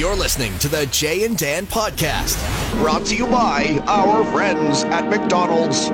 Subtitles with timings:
[0.00, 2.40] You're listening to the Jay and Dan podcast.
[2.80, 5.90] Brought to you by our friends at McDonald's.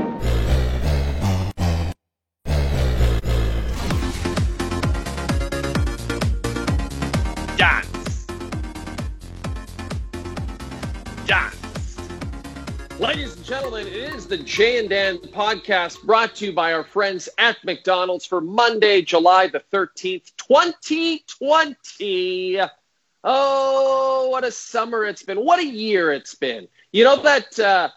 [7.57, 8.27] Dance.
[11.27, 11.99] Dance.
[13.01, 16.85] Ladies and gentlemen, it is the Jay and Dan podcast brought to you by our
[16.85, 22.61] friends at McDonald's for Monday, July the 13th, 2020.
[23.29, 25.45] Oh, what a summer it's been.
[25.45, 26.69] What a year it's been.
[26.93, 27.89] You know that uh,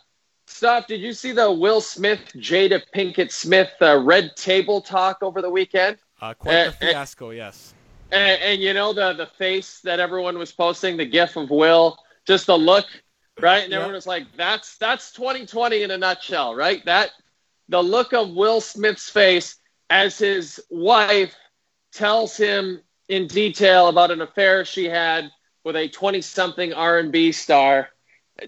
[0.48, 0.88] stuff?
[0.88, 5.50] Did you see the Will Smith, Jada Pinkett Smith uh, red table talk over the
[5.50, 5.98] weekend?
[6.20, 7.76] Uh, quite Uh, the fiasco, yes.
[8.12, 12.00] And, and you know the the face that everyone was posting, the GIF of Will,
[12.26, 12.88] just the look,
[13.40, 13.64] right?
[13.64, 13.78] And Yeah.
[13.78, 17.12] everyone was like, "That's that's 2020 in a nutshell, right?" That
[17.68, 19.58] the look of Will Smith's face
[19.92, 21.36] as his wife
[21.94, 25.30] tells him in detail about an affair she had
[25.64, 27.90] with a 20-something R&B star.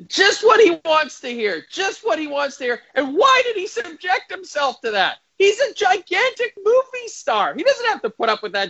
[0.07, 1.65] Just what he wants to hear.
[1.69, 2.81] Just what he wants to hear.
[2.95, 5.17] And why did he subject himself to that?
[5.37, 7.53] He's a gigantic movie star.
[7.53, 8.69] He doesn't have to put up with that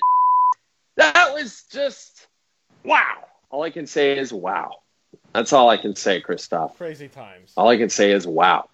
[0.98, 2.28] that was just
[2.84, 3.28] wow.
[3.50, 4.78] All I can say is wow.
[5.34, 6.78] That's all I can say, Christoph.
[6.78, 7.54] Crazy times.
[7.56, 8.70] All I can say is wow.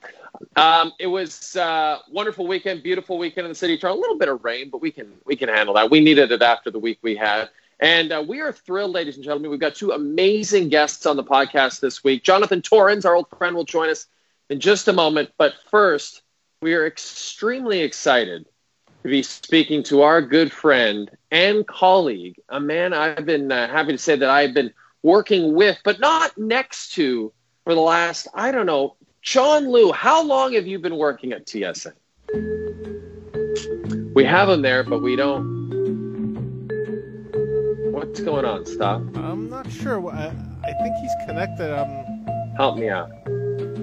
[0.55, 3.79] Um, it was uh, wonderful weekend, beautiful weekend in the city.
[3.81, 5.89] A little bit of rain, but we can we can handle that.
[5.89, 9.23] We needed it after the week we had, and uh, we are thrilled, ladies and
[9.23, 9.51] gentlemen.
[9.51, 12.23] We've got two amazing guests on the podcast this week.
[12.23, 14.07] Jonathan Torrens, our old friend, will join us
[14.49, 15.31] in just a moment.
[15.37, 16.21] But first,
[16.61, 18.45] we are extremely excited
[19.03, 23.91] to be speaking to our good friend and colleague, a man I've been uh, happy
[23.91, 27.31] to say that I've been working with, but not next to
[27.63, 29.91] for the last, I don't know, John Lu.
[29.91, 31.93] How long have you been working at TSN?
[34.13, 35.57] We have him there, but we don't.
[37.91, 38.65] What's going on?
[38.65, 39.01] Stop.
[39.17, 40.07] I'm not sure.
[40.09, 40.27] I,
[40.63, 41.71] I think he's connected.
[41.77, 41.87] Um,
[42.55, 43.11] Help me out.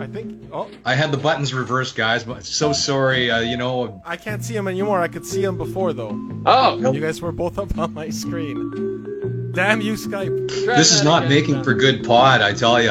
[0.00, 0.42] I think.
[0.52, 3.30] Oh, I had the buttons reversed, guys, but so sorry.
[3.30, 5.00] Uh, you know, I can't see him anymore.
[5.00, 6.18] I could see him before though.
[6.46, 9.52] Oh, You guys were both up on my screen.
[9.52, 10.64] Damn you, Skype.
[10.64, 11.64] try this is not again, making John.
[11.64, 12.90] for good pod, I tell you.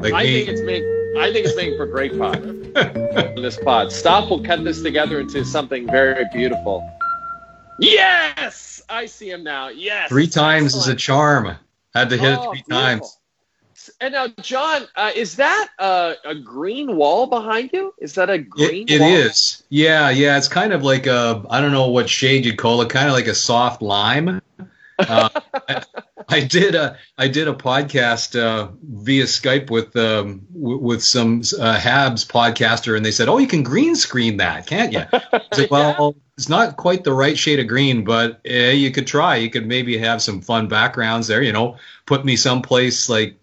[0.00, 0.97] Like I me, think it's making.
[1.16, 2.42] I think it's making for great pod.
[3.36, 3.92] this pod.
[3.92, 4.30] Stop.
[4.30, 6.88] We'll cut this together into something very beautiful.
[7.80, 9.68] Yes, I see him now.
[9.68, 11.00] Yes, three times is a Excellent.
[11.00, 11.56] charm.
[11.94, 12.76] Had to hit Oh, it three beautiful.
[12.76, 13.14] times.
[14.00, 17.94] And now, John, uh, is that uh, a green wall behind you?
[18.00, 18.82] Is that a green?
[18.88, 19.62] It, it is.
[19.70, 20.36] Yeah, yeah.
[20.36, 23.14] It's kind of like a, I don't know what shade you'd call it, kind of
[23.14, 24.42] like a soft lime.
[24.98, 25.28] Uh,
[25.68, 25.82] I,
[26.28, 31.40] I did a I did a podcast uh, via Skype with um, w- with some
[31.58, 35.42] uh, Habs podcaster, and they said, "Oh, you can green screen that, can't you?" I
[35.52, 39.36] said, "Well, it's not quite the right shade of green, but eh, you could try.
[39.36, 41.42] You could maybe have some fun backgrounds there.
[41.42, 41.76] You know,
[42.06, 43.36] put me someplace like."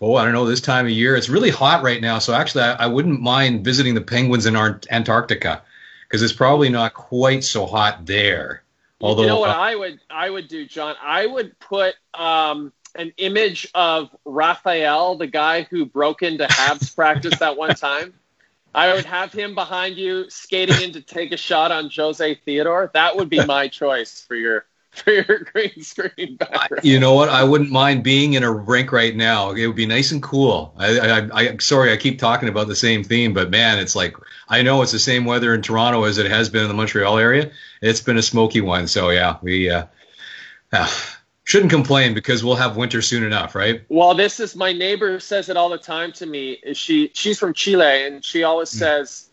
[0.00, 0.46] Oh, I don't know.
[0.46, 2.20] This time of year, it's really hot right now.
[2.20, 5.62] So actually, I, I wouldn't mind visiting the penguins in Art- Antarctica
[6.02, 8.62] because it's probably not quite so hot there.
[9.00, 10.96] Although, you know what uh, I would I would do, John?
[11.00, 17.38] I would put um, an image of Raphael, the guy who broke into Habs practice
[17.38, 18.14] that one time.
[18.74, 22.90] I would have him behind you skating in to take a shot on Jose Theodore.
[22.92, 26.84] That would be my choice for your for your green screen background.
[26.84, 27.28] you know what?
[27.28, 29.52] I wouldn't mind being in a rink right now.
[29.52, 30.74] It would be nice and cool.
[30.76, 34.16] I, I, I, sorry, I keep talking about the same theme, but man, it's like
[34.48, 37.18] I know it's the same weather in Toronto as it has been in the Montreal
[37.18, 37.50] area.
[37.80, 39.86] It's been a smoky one, so yeah, we uh,
[40.72, 40.90] uh,
[41.44, 43.82] shouldn't complain because we'll have winter soon enough, right?
[43.88, 46.60] Well, this is my neighbor says it all the time to me.
[46.74, 49.30] She she's from Chile and she always says,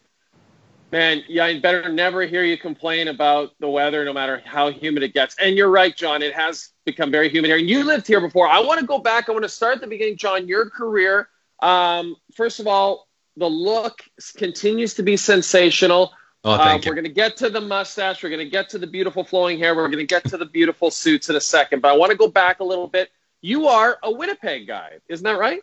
[0.91, 5.03] "Man, yeah, I better never hear you complain about the weather, no matter how humid
[5.03, 6.21] it gets." And you're right, John.
[6.21, 7.57] It has become very humid here.
[7.57, 8.47] And you lived here before.
[8.47, 9.27] I want to go back.
[9.27, 10.47] I want to start at the beginning, John.
[10.47, 11.29] Your career.
[11.61, 13.07] Um, first of all,
[13.37, 14.03] the look
[14.37, 16.13] continues to be sensational.
[16.45, 16.91] Oh, thank Uh, you.
[16.91, 18.21] We're going to get to the mustache.
[18.23, 19.75] We're going to get to the beautiful flowing hair.
[19.75, 21.81] We're going to get to the beautiful suits in a second.
[21.81, 23.09] But I want to go back a little bit.
[23.41, 25.61] You are a Winnipeg guy, isn't that right?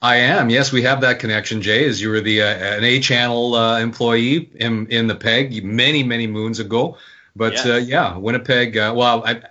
[0.00, 0.50] I am.
[0.50, 1.84] Yes, we have that connection, Jay.
[1.86, 6.02] As you were the uh, an A channel uh, employee in in the Peg many
[6.02, 6.96] many moons ago.
[7.36, 7.66] But Yes.
[7.66, 8.76] uh, yeah, Winnipeg.
[8.76, 9.42] Uh, well, I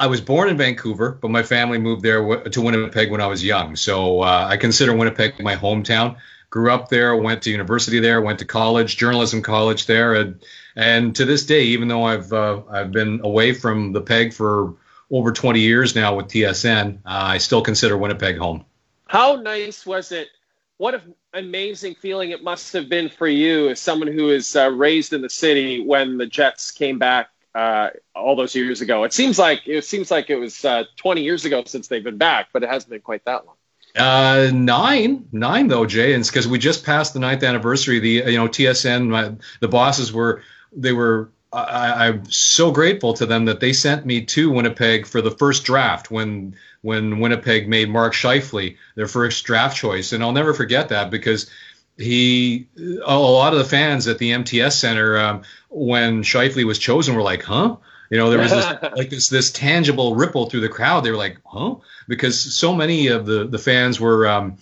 [0.00, 3.26] I was born in Vancouver, but my family moved there w- to Winnipeg when I
[3.28, 3.76] was young.
[3.76, 6.16] So uh, I consider Winnipeg my hometown.
[6.54, 10.40] Grew up there, went to university there, went to college, journalism college there, and,
[10.76, 14.76] and to this day, even though I've uh, I've been away from the Peg for
[15.10, 18.64] over 20 years now with TSN, uh, I still consider Winnipeg home.
[19.08, 20.28] How nice was it?
[20.76, 24.70] What an amazing feeling it must have been for you as someone who is uh,
[24.70, 29.02] raised in the city when the Jets came back uh, all those years ago.
[29.02, 32.16] It seems like it seems like it was uh, 20 years ago since they've been
[32.16, 33.56] back, but it hasn't been quite that long.
[33.96, 38.00] Uh, nine, nine though, Jay, and because we just passed the ninth anniversary.
[38.00, 40.42] The you know TSN, my, the bosses were
[40.72, 41.30] they were.
[41.52, 45.62] I, I'm so grateful to them that they sent me to Winnipeg for the first
[45.62, 50.88] draft when when Winnipeg made Mark Scheifele their first draft choice, and I'll never forget
[50.88, 51.48] that because
[51.96, 52.66] he
[53.06, 57.22] a lot of the fans at the MTS Center um, when Scheifele was chosen were
[57.22, 57.76] like, "Huh."
[58.14, 58.64] You know, there was this,
[58.96, 61.02] like this this tangible ripple through the crowd.
[61.02, 61.74] They were like, "Huh,"
[62.06, 64.58] because so many of the the fans were um,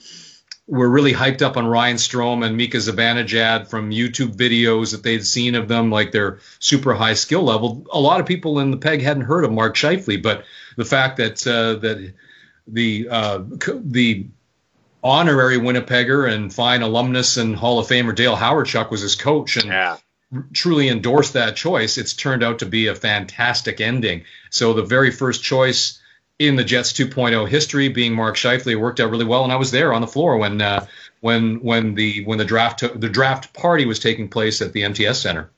[0.67, 5.27] were really hyped up on Ryan Strome and Mika Zibanejad from YouTube videos that they'd
[5.27, 7.85] seen of them, like their super high skill level.
[7.93, 10.45] A lot of people in the Peg hadn't heard of Mark Scheifele, but
[10.79, 12.15] the fact that uh, that
[12.67, 14.29] the uh, the
[15.05, 19.67] honorary Winnipegger and fine alumnus and Hall of Famer Dale Hawerchuk was his coach, and
[19.67, 19.99] Yeah.
[20.53, 24.25] Truly endorsed that choice, it's turned out to be a fantastic ending.
[24.51, 26.01] So the very first choice
[26.39, 29.71] in the Jets 2.0 history, being Mark Scheifele, worked out really well, and I was
[29.71, 30.87] there on the floor when uh,
[31.21, 35.21] when when the when the draft the draft party was taking place at the MTS
[35.21, 35.51] Center.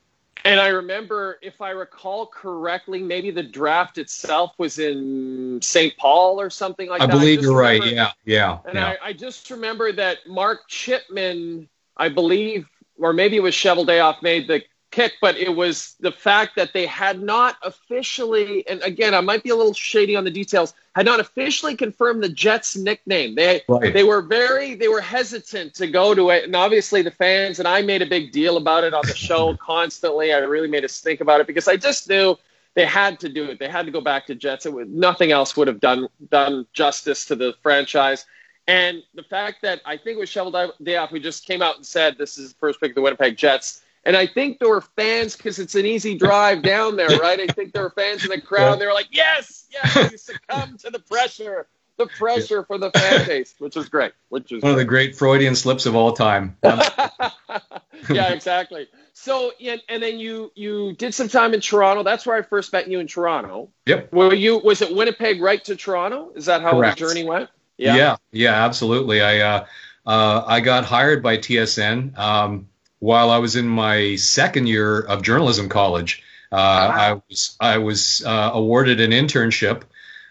[0.46, 5.96] And I remember, if I recall correctly, maybe the draft itself was in St.
[5.96, 7.04] Paul or something like that.
[7.04, 7.12] I that.
[7.18, 7.82] believe just you're right.
[7.82, 8.96] Yeah, yeah, And yeah.
[9.02, 11.66] I, I just remember that Mark Chipman,
[11.96, 12.68] I believe,
[12.98, 14.62] or maybe it was Cheveldayoff made the
[14.94, 19.42] kick, but it was the fact that they had not officially, and again, I might
[19.42, 23.34] be a little shady on the details, had not officially confirmed the Jets nickname.
[23.34, 23.92] They Right.
[23.92, 27.66] they were very they were hesitant to go to it, and obviously the fans and
[27.66, 30.32] I made a big deal about it on the show constantly.
[30.32, 32.36] I really made us think about it because I just knew
[32.74, 33.58] they had to do it.
[33.58, 34.66] They had to go back to Jets.
[34.66, 38.26] It would, nothing else would have done done justice to the franchise.
[38.66, 41.84] And the fact that I think it was Shovel Dayoff who just came out and
[41.84, 43.82] said this is the first pick of the Winnipeg Jets.
[44.06, 47.40] And I think there were fans because it's an easy drive down there, right?
[47.40, 48.72] I think there were fans in the crowd.
[48.72, 48.76] Yeah.
[48.76, 51.66] They were like, "Yes, yes!" You succumb to the pressure,
[51.96, 54.12] the pressure for the fan base, which was great.
[54.28, 55.12] Which was One of the great.
[55.12, 56.54] great Freudian slips of all time.
[56.62, 58.88] yeah, exactly.
[59.14, 62.02] So, and, and then you you did some time in Toronto.
[62.02, 63.70] That's where I first met you in Toronto.
[63.86, 64.12] Yep.
[64.12, 64.58] Were you?
[64.58, 66.32] Was it Winnipeg right to Toronto?
[66.34, 66.98] Is that how Correct.
[66.98, 67.48] the journey went?
[67.76, 69.20] Yeah, yeah, absolutely.
[69.20, 69.66] I uh,
[70.06, 72.68] uh, I got hired by TSN um,
[72.98, 76.22] while I was in my second year of journalism college.
[76.52, 79.82] Uh, I was I was uh, awarded an internship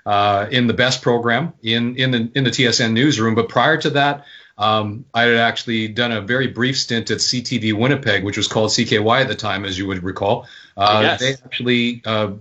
[0.05, 3.35] uh, in the best program in in the in the TSN newsroom.
[3.35, 4.25] But prior to that,
[4.57, 8.69] um, I had actually done a very brief stint at CTV Winnipeg, which was called
[8.69, 10.47] CKY at the time, as you would recall.
[10.77, 11.19] Uh, Yes.
[11.19, 12.33] They actually uh,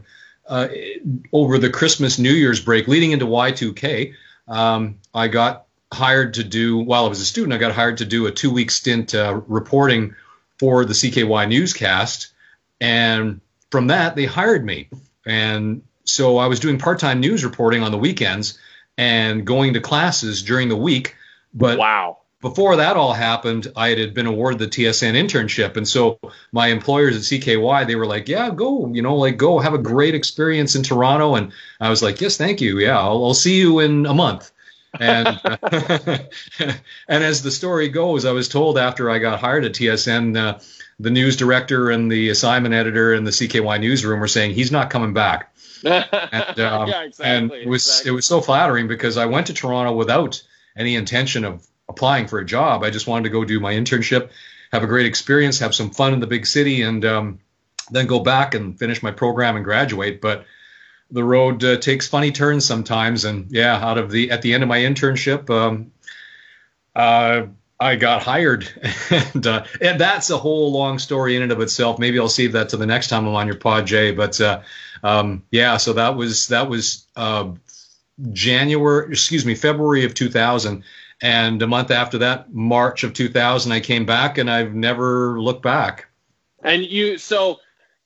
[0.47, 0.69] uh,
[1.33, 4.15] over the Christmas New Year's break leading into Y2K
[4.49, 7.53] um, I got hired to do while I was a student.
[7.53, 10.15] I got hired to do a two week stint uh, reporting
[10.59, 12.33] for the CKY newscast,
[12.81, 13.41] and
[13.71, 14.89] from that they hired me.
[15.27, 18.59] And so I was doing part time news reporting on the weekends
[18.99, 21.17] and going to classes during the week.
[21.55, 22.19] But Wow.
[22.43, 26.19] Before that all happened, I had been awarded the TSN internship, and so
[26.53, 29.79] my employers at CKY they were like, "Yeah, go, you know, like go have a
[29.79, 32.79] great experience in Toronto." And I was like, "Yes, thank you.
[32.79, 34.51] Yeah, I'll, I'll see you in a month."
[35.01, 35.41] And
[37.09, 40.59] and as the story goes, I was told after I got hired at TSN, uh,
[41.01, 44.91] the news director and the assignment editor in the CKY newsroom were saying he's not
[44.91, 45.53] coming back
[45.85, 46.05] and,
[46.61, 47.25] um, yeah, exactly.
[47.25, 48.11] and it was exactly.
[48.11, 50.43] it was so flattering because I went to Toronto without
[50.77, 52.83] any intention of applying for a job.
[52.83, 54.31] I just wanted to go do my internship,
[54.73, 57.41] have a great experience, have some fun in the big city, and um,
[57.91, 60.21] then go back and finish my program and graduate.
[60.21, 60.47] But
[61.11, 64.63] the road uh, takes funny turns sometimes, and yeah, out of the at the end
[64.63, 65.93] of my internship, um,
[66.97, 67.47] uh,
[67.79, 68.69] I got hired,
[69.11, 71.99] and uh, and that's a whole long story in and of itself.
[71.99, 74.13] Maybe I'll save that to the next time I'm on your pod, Jay.
[74.13, 74.63] But uh,
[75.03, 77.51] um, yeah, so that was that was uh,
[78.33, 80.85] January, excuse me, February of 2000,
[81.23, 85.63] and a month after that, March of 2000, I came back, and I've never looked
[85.63, 86.07] back.
[86.63, 87.61] And you, so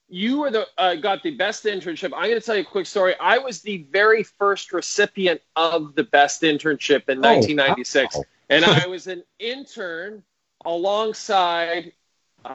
[0.09, 2.13] you were the uh, got the best internship.
[2.15, 3.15] I'm going to tell you a quick story.
[3.21, 8.23] I was the very first recipient of the best internship in Oh, 1996, wow.
[8.51, 10.23] and I was an intern
[10.65, 11.93] alongside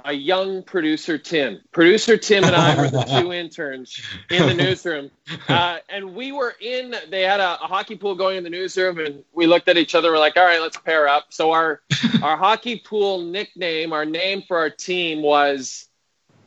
[0.06, 1.62] a young producer Tim.
[1.72, 5.12] Producer Tim and I were the two interns in the newsroom,
[5.50, 6.96] uh, and we were in.
[7.10, 9.96] They had a, a hockey pool going in the newsroom, and we looked at each
[9.96, 10.12] other.
[10.12, 11.82] We're like, "All right, let's pair up." So our
[12.22, 15.88] our hockey pool nickname, our name for our team was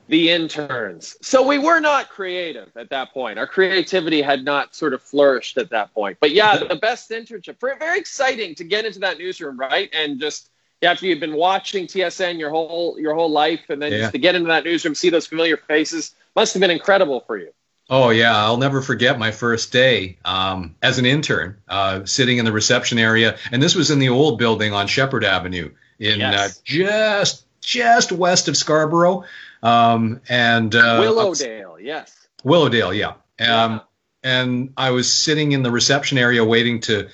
[0.09, 1.17] the interns.
[1.23, 3.39] So we were not creative at that point.
[3.39, 6.19] Our creativity had not sort of flourished at that point.
[6.21, 7.61] But yeah, the best internship.
[7.61, 9.91] Very very exciting to get into that newsroom, right?
[9.93, 10.51] And just
[10.83, 13.99] after you've been watching TSN your whole your whole life, and then Yeah.
[13.99, 17.37] just to get into that newsroom, see those familiar faces, must have been incredible for
[17.37, 17.51] you.
[17.91, 22.45] Oh yeah, I'll never forget my first day um, as an intern, uh, sitting in
[22.47, 26.57] the reception area, and this was in the old building on Sheppard Avenue, in Yes.
[26.57, 29.25] uh, just just west of Scarborough,
[29.63, 32.15] um, and uh, Willowdale, yes.
[32.43, 33.09] Willowdale, yeah.
[33.09, 33.79] Um, Yeah.
[34.27, 37.09] And I was sitting in the reception area waiting to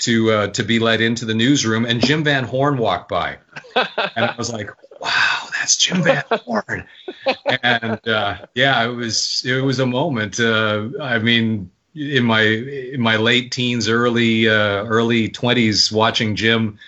[0.00, 3.38] to uh, to be let into the newsroom, and Jim Van Horne walked by,
[3.74, 6.86] and I was like, "Wow, that's Jim Van Horne!"
[7.62, 10.38] and uh, yeah, it was it was a moment.
[10.40, 16.78] Uh, I mean, in my in my late teens, early uh, early twenties, watching Jim,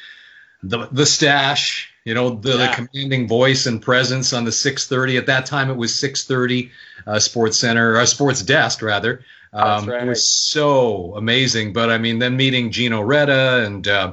[0.62, 2.76] the the stash, you know, the, Yeah.
[2.76, 5.18] the commanding voice and presence on the 6:30.
[5.18, 6.70] At that time, it was 6:30
[7.06, 9.24] uh, Sports Center, or Sports Desk rather.
[9.52, 10.04] Um, right.
[10.04, 11.72] It was so amazing.
[11.72, 14.12] But I mean, then meeting Gino Reda and uh,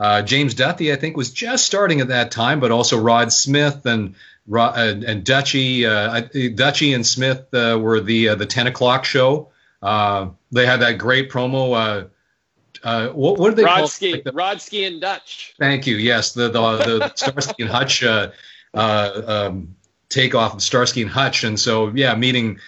[0.00, 3.84] uh, James Duthie, I think, was just starting at that time, but also Rod Smith
[3.86, 4.14] and
[4.52, 5.86] uh, and Dutchy.
[5.86, 6.22] Uh,
[6.54, 9.50] Dutchy and Smith uh, were the uh, the 10 o'clock show.
[9.82, 11.74] Uh, they had that great promo.
[11.76, 12.08] Uh,
[12.82, 13.64] uh, what, what did they?
[13.64, 15.54] Rodsky, Like the- Rodsky and Dutch.
[15.58, 15.96] Thank you.
[15.96, 18.30] Yes, the the, the Starsky and Hutch uh,
[18.74, 19.76] uh, um,
[20.08, 22.58] takeoff of Starsky and Hutch, and so yeah, meeting.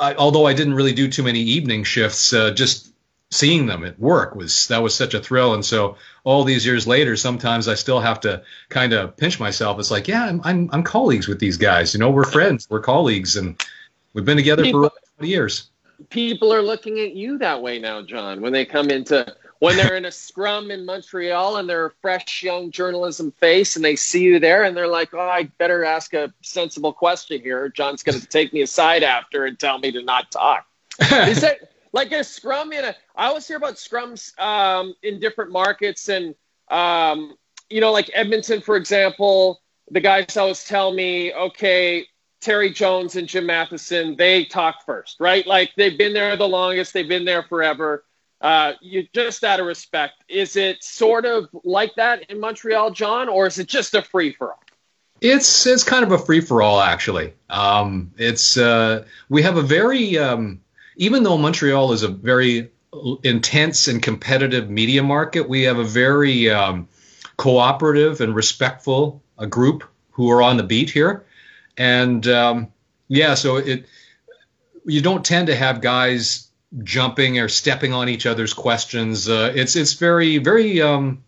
[0.00, 2.92] I, although I didn't really do too many evening shifts, uh, just
[3.30, 5.54] seeing them at work was that was such a thrill.
[5.54, 9.78] And so all these years later, sometimes I still have to kind of pinch myself.
[9.78, 11.94] It's like, yeah, I'm, I'm I'm colleagues with these guys.
[11.94, 13.62] You know, we're friends, we're colleagues, and
[14.14, 15.70] we've been together for 20 years.
[16.10, 19.96] People are looking at you that way now, John, when they come into when they're
[19.96, 24.22] in a scrum in Montreal and they're a fresh young journalism face and they see
[24.22, 27.68] you there and they're like, oh, I better ask a sensible question here.
[27.68, 30.66] John's going to take me aside after and tell me to not talk.
[31.00, 31.58] Is that
[31.92, 32.94] like a scrum in a?
[33.16, 36.34] I always hear about scrums um, in different markets, and
[36.68, 37.36] um,
[37.70, 39.60] you know, like Edmonton, for example.
[39.90, 42.06] The guys always tell me, okay,
[42.40, 45.46] Terry Jones and Jim Matheson, they talk first, right?
[45.46, 48.04] Like they've been there the longest, they've been there forever.
[48.40, 53.28] Uh, you just out of respect, is it sort of like that in Montreal, John,
[53.28, 54.62] or is it just a free for all?
[55.20, 57.34] It's it's kind of a free for all actually.
[57.50, 60.60] Um, it's uh, we have a very um,
[60.96, 62.70] even though Montreal is a very
[63.24, 66.88] intense and competitive media market, we have a very um,
[67.36, 71.26] cooperative and respectful a group who are on the beat here,
[71.76, 72.68] and um,
[73.08, 73.86] yeah, so it
[74.84, 76.47] you don't tend to have guys
[76.82, 79.28] jumping or stepping on each other's questions.
[79.28, 81.24] Uh, it's it's very very um,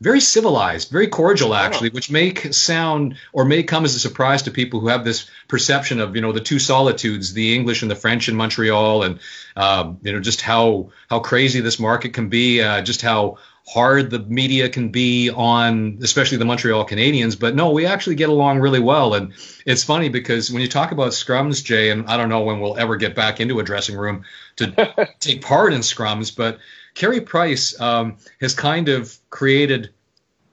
[0.00, 4.50] very civilized, very cordial actually, which may sound or may come as a surprise to
[4.50, 7.96] people who have this perception of you know the two solitudes, the English and the
[7.96, 9.20] French in Montreal, and
[9.56, 13.36] um, you know just how how crazy this market can be, uh, just how
[13.70, 17.38] hard the media can be on especially the Montreal Canadiens.
[17.38, 19.32] But no, we actually get along really well, and
[19.64, 22.76] it's funny because when you talk about scrums, Jay, and I don't know when we'll
[22.76, 24.24] ever get back into a dressing room
[24.56, 26.58] to take part in scrums, but
[26.94, 29.90] Carey Price um, has kind of created.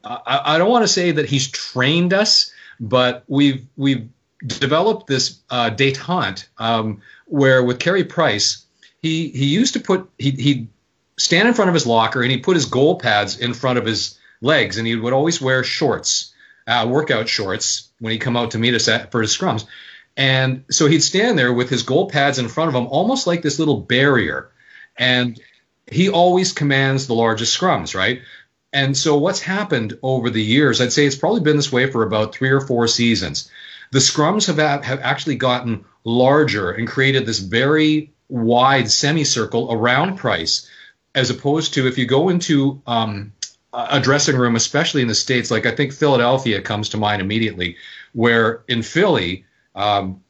[0.03, 4.07] I, I don't want to say that he's trained us, but we've we've
[4.45, 8.65] developed this uh, détente um, where with Carey Price,
[9.01, 10.67] he he used to put he he'd
[11.17, 13.85] stand in front of his locker and he'd put his goal pads in front of
[13.85, 16.33] his legs and he would always wear shorts,
[16.67, 19.65] uh, workout shorts when he'd come out to meet us at, for his scrums.
[20.15, 23.41] And so he'd stand there with his goal pads in front of him, almost like
[23.41, 24.49] this little barrier.
[24.97, 25.39] And
[25.89, 28.21] he always commands the largest scrums, right?
[28.73, 32.03] And so what's happened over the years, I'd say it's probably been this way for
[32.03, 33.49] about three or four seasons.
[33.91, 40.69] The scrums have, have actually gotten larger and created this very wide semicircle around Price,
[41.15, 43.33] as opposed to if you go into um,
[43.73, 47.77] a dressing room, especially in the States, like I think Philadelphia comes to mind immediately,
[48.13, 49.45] where in Philly,
[49.75, 50.21] um,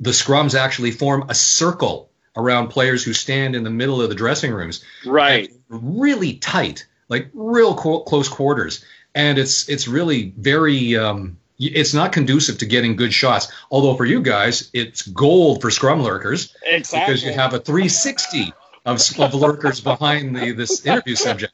[0.00, 4.14] the scrums actually form a circle around players who stand in the middle of the
[4.14, 5.50] dressing rooms Right.
[5.70, 10.96] really tight, like real co- close quarters, and it's it's really very.
[10.96, 13.50] Um, it's not conducive to getting good shots.
[13.70, 17.00] Although for you guys, it's gold for scrum lurkers Exactly.
[17.14, 18.52] because you have a 360
[18.86, 21.52] of, of lurkers behind the this interview subject.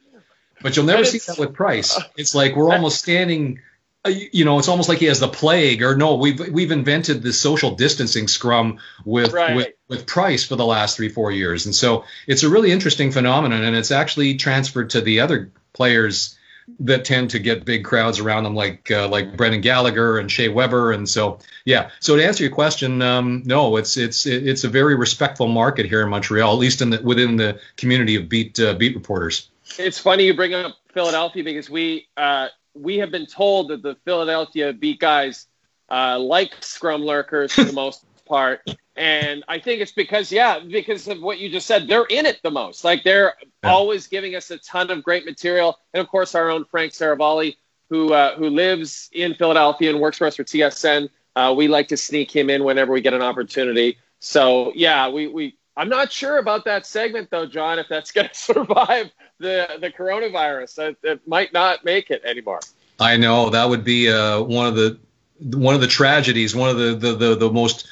[0.63, 1.99] But you'll never see that with Price.
[2.17, 3.61] It's like we're almost standing.
[4.05, 7.23] uh, You know, it's almost like he has the plague, or no, we've we've invented
[7.23, 9.57] the social distancing scrum with Right.
[9.57, 13.11] with with Price for the last three four years, and so it's a really interesting
[13.13, 16.39] phenomenon, and it's actually transferred to the other players
[16.81, 20.49] that tend to get big crowds around them, like uh, like Brendan Gallagher and Shea
[20.49, 21.91] Weber, and so yeah.
[22.01, 26.03] So to answer your question, um, no, it's it's it's a very respectful market here
[26.03, 29.49] in Montreal, at least in the within the community of beat uh, beat reporters.
[29.79, 33.97] It's funny you bring up Philadelphia because we, uh, we have been told that the
[34.05, 35.47] Philadelphia beat guys
[35.91, 38.61] uh, like scrum lurkers for the most part.
[38.95, 42.41] And I think it's because, yeah, because of what you just said, they're in it
[42.43, 42.85] the most.
[42.85, 43.71] Like they're yeah.
[43.71, 45.79] always giving us a ton of great material.
[45.95, 47.57] And of course, our own Frank Seravalli,
[47.89, 51.09] who uh, who lives in Philadelphia and works for us for TSN.
[51.35, 53.99] Uh, we like to sneak him in whenever we get an opportunity.
[54.21, 57.79] So yeah, we, we I'm not sure about that segment though, John.
[57.79, 62.61] If that's going to survive the the coronavirus, it, it, might not make it anymore.
[63.01, 64.99] I know that would be uh, one of the
[65.41, 67.89] one of the tragedies, one of the the, the, the most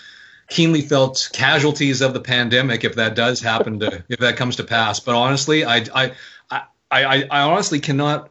[0.50, 4.64] keenly felt casualties of the pandemic if that does happen to if that comes to
[4.64, 5.00] pass.
[5.00, 6.12] But honestly, I I
[6.50, 8.30] I, I, I honestly cannot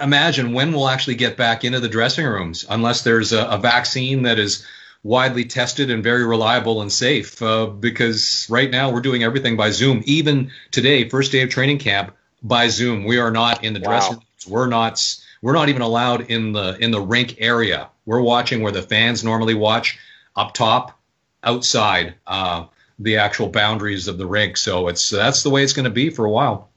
[0.00, 4.22] imagine when we'll actually get back into the dressing rooms unless there's a, a vaccine
[4.22, 4.66] that is
[5.02, 7.40] widely tested and very reliable and safe.
[7.42, 10.02] Uh, because right now we're doing everything by Zoom.
[10.06, 13.04] Even today, first day of training camp by Zoom.
[13.04, 13.90] We are not in the wow.
[13.90, 14.46] dressing rooms.
[14.48, 17.88] We're not we're not even allowed in the in the rink area.
[18.06, 19.98] We're watching where the fans normally watch
[20.34, 20.99] up top
[21.42, 22.66] outside uh,
[22.98, 24.56] the actual boundaries of the rink.
[24.56, 26.70] So it's that's the way it's going to be for a while.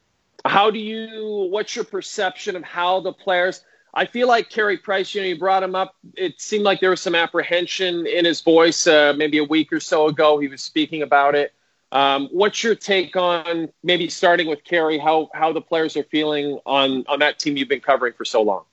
[0.45, 1.47] How do you?
[1.51, 3.63] What's your perception of how the players?
[3.93, 5.13] I feel like Carey Price.
[5.13, 5.95] You know, you brought him up.
[6.15, 8.87] It seemed like there was some apprehension in his voice.
[8.87, 11.53] Uh, maybe a week or so ago, he was speaking about it.
[11.91, 14.97] Um, what's your take on maybe starting with Carey?
[14.97, 18.41] How how the players are feeling on on that team you've been covering for so
[18.41, 18.63] long?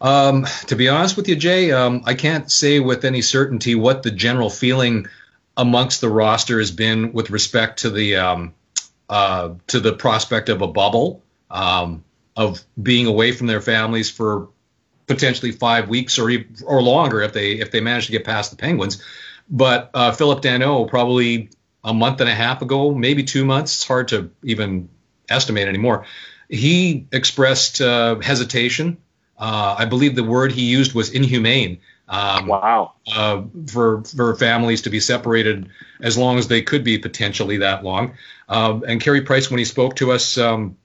[0.00, 4.02] Um, to be honest with you, Jay, um, I can't say with any certainty what
[4.02, 5.06] the general feeling
[5.56, 8.54] amongst the roster has been with respect to the um,
[9.08, 12.04] uh, to the prospect of a bubble, um,
[12.36, 14.48] of being away from their families for
[15.06, 16.30] potentially five weeks or
[16.64, 19.02] or longer if they if they manage to get past the Penguins.
[19.50, 21.50] But uh, Phillip Danault probably
[21.82, 23.76] a month and a half ago, maybe two months.
[23.76, 24.90] It's hard to even
[25.28, 26.06] estimate anymore.
[26.48, 28.98] He expressed uh, hesitation
[29.38, 31.80] uh, I believe the word he used was inhumane.
[32.08, 32.94] Um, wow.
[33.06, 35.68] Uh, for for families to be separated
[36.00, 38.14] as long as they could be potentially that long.
[38.48, 40.76] Um, and Carey Price, when he spoke to us um,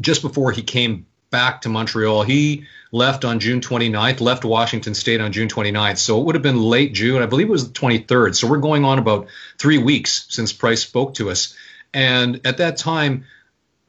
[0.00, 5.20] just before he came back to Montreal, he left on June 29th, left Washington State
[5.20, 5.98] on June 29th.
[5.98, 7.22] So it would have been late June.
[7.22, 8.34] I believe it was the 23rd.
[8.36, 11.54] So we're going on about three weeks since Price spoke to us.
[11.92, 13.24] And at that time,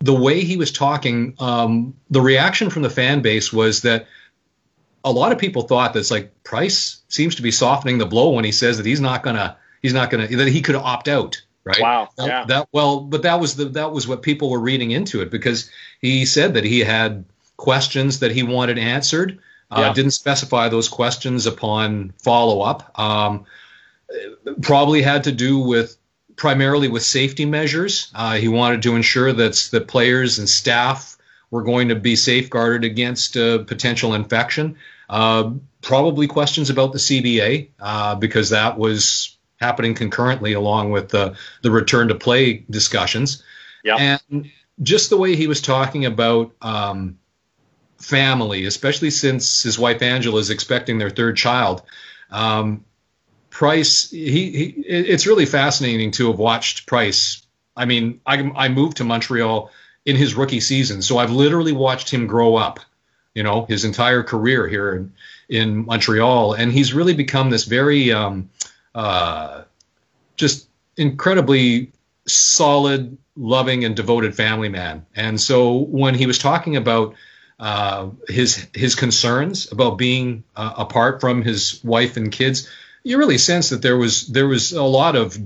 [0.02, 4.08] the way he was talking, um, the reaction from the fan base was that
[5.04, 8.44] a lot of people thought that's like Price seems to be softening the blow when
[8.44, 11.42] he says that he's not gonna he's not gonna that he could opt out.
[11.64, 11.80] Right.
[11.80, 12.10] Wow.
[12.18, 12.46] That, yeah.
[12.46, 15.70] that well, but that was the that was what people were reading into it because
[16.02, 17.26] he said that he had
[17.58, 19.40] questions that he wanted answered.
[19.70, 19.94] Uh.
[19.94, 23.00] Didn't specify those questions upon follow up.
[23.00, 23.46] Um,
[24.62, 25.98] probably had to do with
[26.42, 28.12] primarily with safety measures.
[28.16, 31.16] Uh, he wanted to ensure that the players and staff
[31.52, 34.76] were going to be safeguarded against uh, potential infection.
[35.08, 35.52] Uh,
[35.84, 41.70] probably questions about the CBA uh, because that was happening concurrently along with the, the
[41.70, 43.44] return to play discussions.
[43.84, 43.98] Yeah.
[44.32, 44.50] And
[44.82, 47.20] just the way he was talking about um,
[48.00, 51.84] family, especially since his wife Angela is expecting their third child.
[52.32, 52.84] Um,
[53.52, 57.46] Price, he, he, it's really fascinating to have watched Price.
[57.76, 59.70] I mean, I, I moved to Montreal
[60.06, 62.80] in his rookie season, so I've literally watched him grow up.
[63.36, 65.14] You know, his entire career here in,
[65.48, 68.50] in Montreal, and he's really become this very, um,
[68.96, 69.64] uh,
[70.36, 71.92] just incredibly
[72.28, 75.06] solid, loving, and devoted family man.
[75.16, 77.16] And so when he was talking about
[77.60, 82.70] uh, his his concerns about being uh, apart from his wife and kids,
[83.04, 85.38] you really sense that there was there was a lot of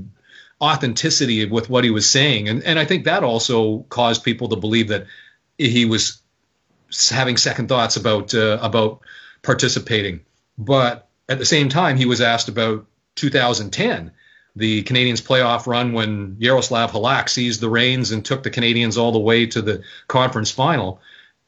[0.62, 4.56] authenticity with what he was saying, and and I think that also caused people to
[4.56, 5.06] believe that
[5.58, 6.22] he was
[7.10, 9.02] having second thoughts about uh, about
[9.42, 10.22] participating.
[10.58, 14.12] But at the same time, he was asked about 2010,
[14.56, 19.12] the Canadiens' playoff run when Jaroslav Halak seized the reins and took the Canadiens all
[19.12, 21.02] the way to the conference final.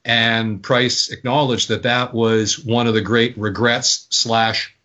[0.03, 4.76] And Price acknowledged that that was one of the great regrets slash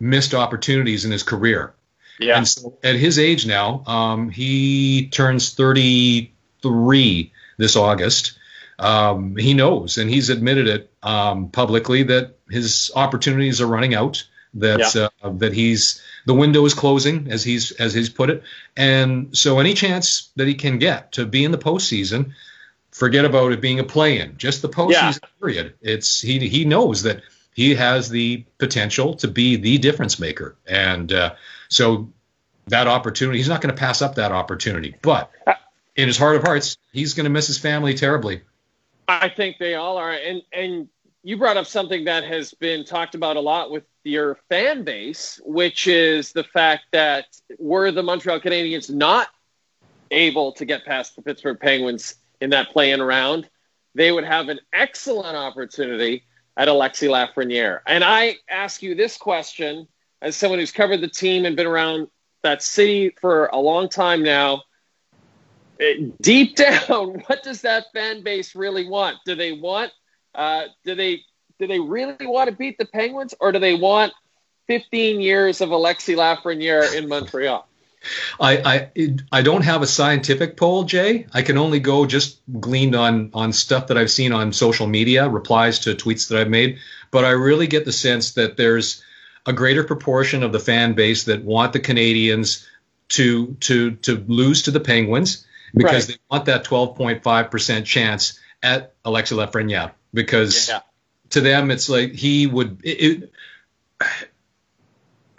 [0.00, 1.74] missed opportunities in his career.
[2.18, 2.38] Yeah.
[2.38, 8.38] And so at his age now, um, he turns 33 this August.
[8.78, 14.26] Um, he knows, and he's admitted it um, publicly that his opportunities are running out.
[14.54, 15.08] That yeah.
[15.22, 18.42] uh, that he's the window is closing, as he's as he's put it,
[18.76, 22.32] and so any chance that he can get to be in the postseason,
[22.90, 25.28] forget about it being a play-in, just the postseason yeah.
[25.40, 25.74] period.
[25.82, 27.22] It's he he knows that
[27.60, 30.56] he has the potential to be the difference maker.
[30.66, 31.34] And uh,
[31.68, 32.10] so
[32.68, 34.96] that opportunity, he's not going to pass up that opportunity.
[35.02, 35.30] But
[35.94, 38.40] in his heart of hearts, he's going to miss his family terribly.
[39.08, 40.10] I think they all are.
[40.12, 40.88] And and
[41.22, 45.38] you brought up something that has been talked about a lot with your fan base,
[45.44, 47.26] which is the fact that
[47.58, 49.28] were the Montreal Canadiens not
[50.10, 53.50] able to get past the Pittsburgh Penguins in that play-in round,
[53.94, 56.24] they would have an excellent opportunity
[56.56, 57.80] at Alexi Lafreniere.
[57.86, 59.88] And I ask you this question
[60.20, 62.08] as someone who's covered the team and been around
[62.42, 64.62] that city for a long time now.
[66.20, 66.56] Deep
[66.88, 69.18] down, what does that fan base really want?
[69.24, 69.92] Do they want
[70.34, 71.22] uh, do they
[71.58, 74.12] do they really want to beat the Penguins, or do they want
[74.68, 77.66] 15 years of Alexi Lafreniere in Montreal?
[78.38, 81.26] I, I I don't have a scientific poll, Jay.
[81.32, 85.28] I can only go just gleaned on on stuff that I've seen on social media,
[85.28, 86.78] replies to tweets that I've made.
[87.10, 89.02] But I really get the sense that there's
[89.46, 92.66] a greater proportion of the fan base that want the Canadiens
[93.10, 96.16] to to to lose to the Penguins because right.
[96.16, 100.80] they want that 12.5 percent chance at Alexis Lafreniere because yeah.
[101.30, 102.80] to them it's like he would.
[102.82, 103.32] It, it,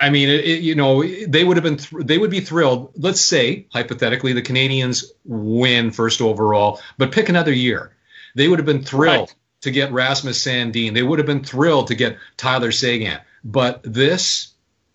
[0.01, 2.91] I mean, it, it, you know, they would have been th- they would be thrilled.
[2.97, 7.95] Let's say hypothetically the Canadiens win first overall, but pick another year.
[8.33, 9.35] They would have been thrilled right.
[9.61, 10.95] to get Rasmus Dahlin.
[10.95, 13.19] They would have been thrilled to get Tyler Seguin.
[13.43, 14.53] But this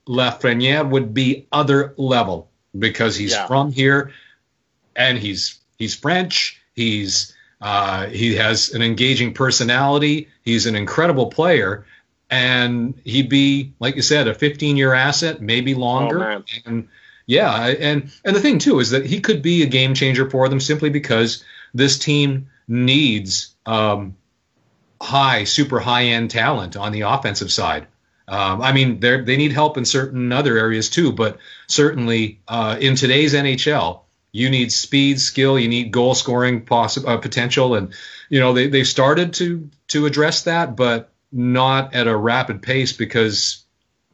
[0.08, 3.46] Lafreniere would be other level because he's yeah.
[3.46, 4.12] from here
[4.96, 6.60] and he's he's French.
[6.74, 10.28] He's uh, he has an engaging personality.
[10.42, 11.86] He's an incredible player
[12.30, 16.22] and he'd be like you said a 15 year asset maybe longer.
[16.22, 16.88] Oh, and
[17.26, 20.48] yeah and and the thing too is that he could be a game changer for
[20.48, 24.16] them simply because this team needs um,
[25.00, 27.86] high super high end talent on the offensive side.
[28.28, 32.76] Um, I mean they they need help in certain other areas too but certainly uh,
[32.80, 34.00] in today's NHL
[34.32, 37.76] you need speed skill you need goal scoring poss- uh, potential.
[37.76, 37.94] And
[38.28, 42.92] you know they, they've started to to address that but not at a rapid pace
[42.92, 43.64] because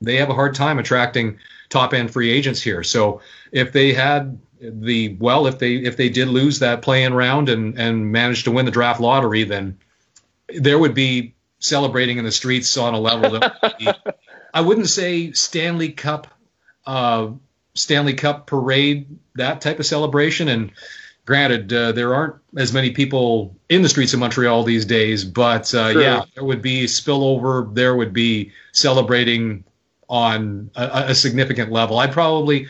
[0.01, 2.83] they have a hard time attracting top end free agents here.
[2.83, 3.21] So
[3.51, 7.79] if they had the well, if they if they did lose that play-in round and
[7.79, 9.79] and managed to win the draft lottery, then
[10.49, 13.89] there would be celebrating in the streets on a level that be,
[14.55, 16.27] I wouldn't say Stanley Cup,
[16.87, 17.31] uh,
[17.75, 20.73] Stanley Cup parade that type of celebration and
[21.27, 25.75] granted, uh, there aren't as many people in the streets of Montreal these days, but
[25.75, 27.73] uh, yeah, there would be spillover.
[27.75, 29.65] There would be celebrating
[30.09, 31.99] on a, a, significant level.
[31.99, 32.67] I'd probably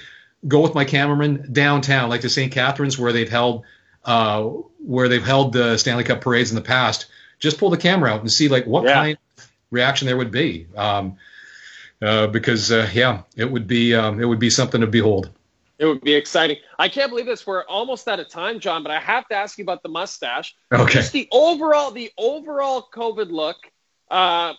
[0.47, 2.53] go with my cameraman downtown, like to St.
[2.53, 3.65] Catharines, where they've held
[4.05, 7.07] uh, where they've held the Stanley Cup parades in the past.
[7.39, 8.95] Just pull the camera out and see like what yeah.
[8.95, 10.67] kind of reaction there would be.
[10.77, 11.17] Um,
[12.01, 15.31] uh, because uh, yeah, it would be um, it would be something to behold.
[15.83, 16.59] It would be exciting.
[16.79, 17.45] I can't believe this.
[17.45, 20.55] We're almost out of time, John, but I have to ask you about the mustache.
[20.73, 20.93] Okay.
[20.93, 23.57] Just the overall, the overall COVID look.
[24.09, 24.53] Uh,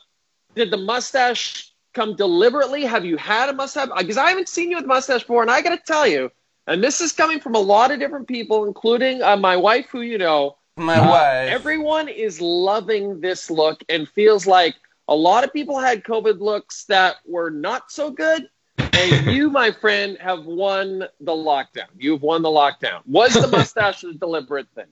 [0.54, 2.84] did the mustache come deliberately?
[2.84, 3.88] Have you had a mustache?
[3.98, 6.30] Because I haven't seen you with a mustache before, and I got to tell you,
[6.68, 10.02] and this is coming from a lot of different people, including uh, my wife, who
[10.02, 10.58] you know.
[10.76, 11.50] My uh, wife.
[11.50, 14.76] Everyone is loving this look and feels like
[15.08, 19.72] a lot of people had COVID looks that were not so good and you, my
[19.72, 21.88] friend, have won the lockdown.
[21.98, 23.02] You've won the lockdown.
[23.06, 24.88] Was the mustache a deliberate thing?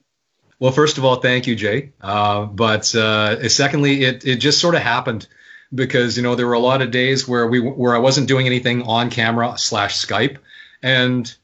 [0.58, 1.92] Well, first of all, thank you, Jay.
[2.00, 5.26] Uh, but uh, secondly, it it just sort of happened
[5.74, 8.46] because you know there were a lot of days where we where I wasn't doing
[8.46, 10.38] anything on camera slash Skype,
[10.82, 11.34] and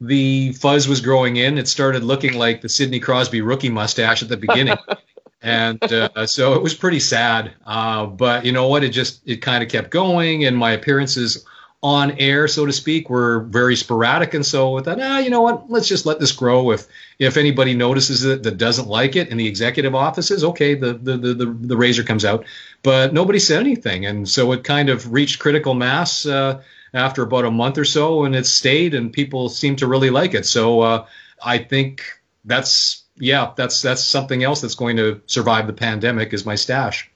[0.00, 1.58] the fuzz was growing in.
[1.58, 4.78] It started looking like the Sidney Crosby rookie mustache at the beginning.
[5.42, 7.52] and uh, so it was pretty sad.
[7.66, 8.84] Uh, but you know what?
[8.84, 11.44] It just it kind of kept going, and my appearances
[11.82, 14.34] on air, so to speak, were very sporadic.
[14.34, 15.70] And so we thought, ah, you know what?
[15.70, 16.72] Let's just let this grow.
[16.72, 16.86] If
[17.18, 21.16] if anybody notices it that doesn't like it in the executive offices, okay, the the
[21.16, 22.44] the the, the razor comes out.
[22.82, 26.62] But nobody said anything, and so it kind of reached critical mass uh,
[26.94, 30.34] after about a month or so, and it stayed, and people seem to really like
[30.34, 30.46] it.
[30.46, 31.06] So uh,
[31.42, 32.02] I think
[32.44, 37.08] that's yeah, that's that's something else that's going to survive the pandemic is my stash.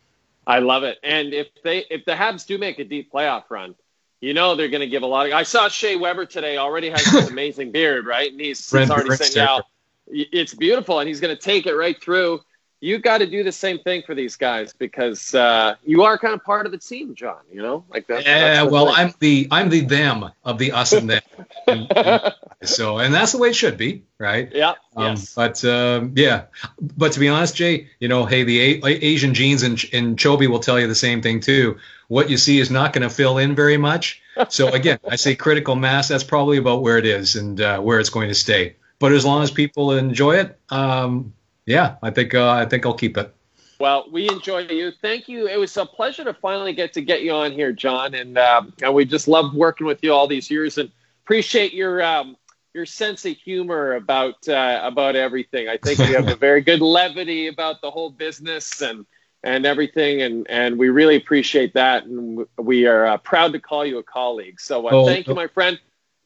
[0.47, 0.99] I love it.
[1.03, 3.75] And if they if the Habs do make a deep playoff run,
[4.23, 5.33] you know they're going to give a lot of.
[5.33, 6.57] I saw Shea Weber today.
[6.57, 8.31] Already has this amazing beard, right?
[8.31, 9.65] And he's, he's already saying out.
[10.07, 12.41] It's beautiful, and he's going to take it right through.
[12.83, 16.35] You got to do the same thing for these guys because uh, you are kind
[16.35, 17.39] of part of the team, John.
[17.53, 18.25] You know, like that.
[18.25, 18.95] Yeah, well, thing.
[18.97, 21.23] I'm the I'm the them of the us and them.
[21.69, 24.51] and, and so, and that's the way it should be, right?
[24.53, 24.75] Yeah.
[24.97, 25.33] Um, yes.
[25.33, 26.47] But um, yeah,
[26.81, 30.49] but to be honest, Jay, you know, hey, the A- Asian genes and and Chobi
[30.49, 31.79] will tell you the same thing too
[32.13, 34.21] what you see is not going to fill in very much.
[34.51, 36.09] So again, I say critical mass.
[36.09, 38.77] That's probably about where it is and uh, where it's going to stay.
[38.99, 41.33] But as long as people enjoy it, um,
[41.67, 43.35] yeah, I think uh, I think I'll keep it.
[43.79, 44.93] Well, we enjoy you.
[45.03, 45.49] Thank you.
[45.49, 48.63] It was a pleasure to finally get to get you on here, John, and uh,
[48.83, 50.91] and we just loved working with you all these years, and
[51.25, 52.37] appreciate your um,
[52.75, 55.69] your sense of humor about uh, about everything.
[55.69, 59.05] I think you have a very good levity about the whole business and
[59.43, 63.85] and everything, and and we really appreciate that, and we are uh, proud to call
[63.85, 64.61] you a colleague.
[64.61, 65.37] So uh, Oh, thank you, oh.
[65.37, 65.79] my friend.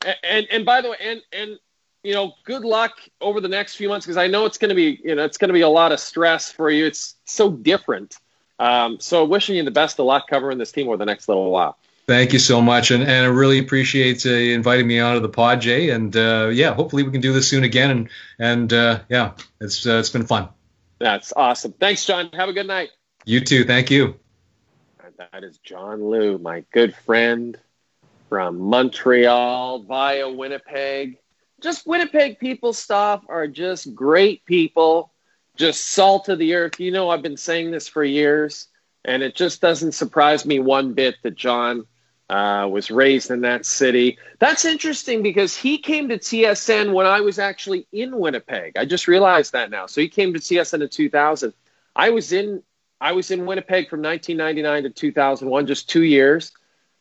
[0.05, 1.59] And, and and by the way, and and
[2.07, 4.75] you know, good luck over the next few months because I know it's going to
[4.75, 6.87] be you know it's going to be a lot of stress for you.
[6.87, 8.17] It's so different.
[8.59, 11.51] Um, so wishing you the best of luck covering this team over the next little
[11.51, 11.77] while.
[12.07, 15.61] Thank you so much, and, and I really appreciate uh, inviting me onto the pod,
[15.61, 15.91] Jay.
[15.91, 17.91] And uh, yeah, hopefully we can do this soon again.
[17.91, 20.49] And and uh, yeah, it's uh, it's been fun.
[21.01, 21.73] That's awesome.
[21.73, 22.31] Thanks, John.
[22.33, 22.91] Have a good night.
[23.25, 23.65] You too.
[23.65, 24.15] Thank you.
[25.33, 27.59] That is John Lu, my good friend
[28.29, 31.19] from Montreal via Winnipeg.
[31.61, 35.13] Just Winnipeg people stuff are just great people,
[35.57, 36.79] just salt of the earth.
[36.79, 38.69] You know, I've been saying this for years,
[39.05, 41.87] and it just doesn't surprise me one bit that John
[42.29, 44.19] uh, was raised in that city.
[44.39, 48.77] That's interesting because he came to TSN when I was actually in Winnipeg.
[48.77, 49.87] I just realized that now.
[49.87, 51.53] So he came to TSN in 2000.
[51.95, 52.63] I was in
[53.01, 56.53] I was in Winnipeg from 1999 to 2001, just two years.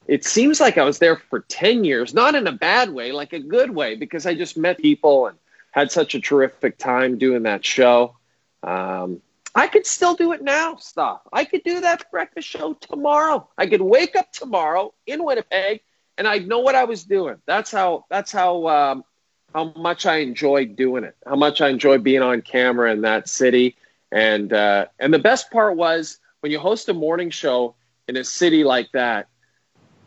[0.08, 3.34] It seems like I was there for 10 years, not in a bad way, like
[3.34, 5.38] a good way, because I just met people and
[5.72, 8.15] had such a terrific time doing that show.
[8.63, 9.22] Um,
[9.56, 11.22] I could still do it now, stuff.
[11.32, 13.48] I could do that breakfast show tomorrow.
[13.58, 15.82] I could wake up tomorrow in Winnipeg
[16.18, 17.38] and I'd know what I was doing.
[17.46, 19.04] That's how, that's how, um,
[19.56, 23.30] how much I enjoyed doing it, how much I enjoyed being on camera in that
[23.30, 23.78] city.
[24.12, 27.76] And uh, and the best part was when you host a morning show
[28.10, 29.30] in a city like that,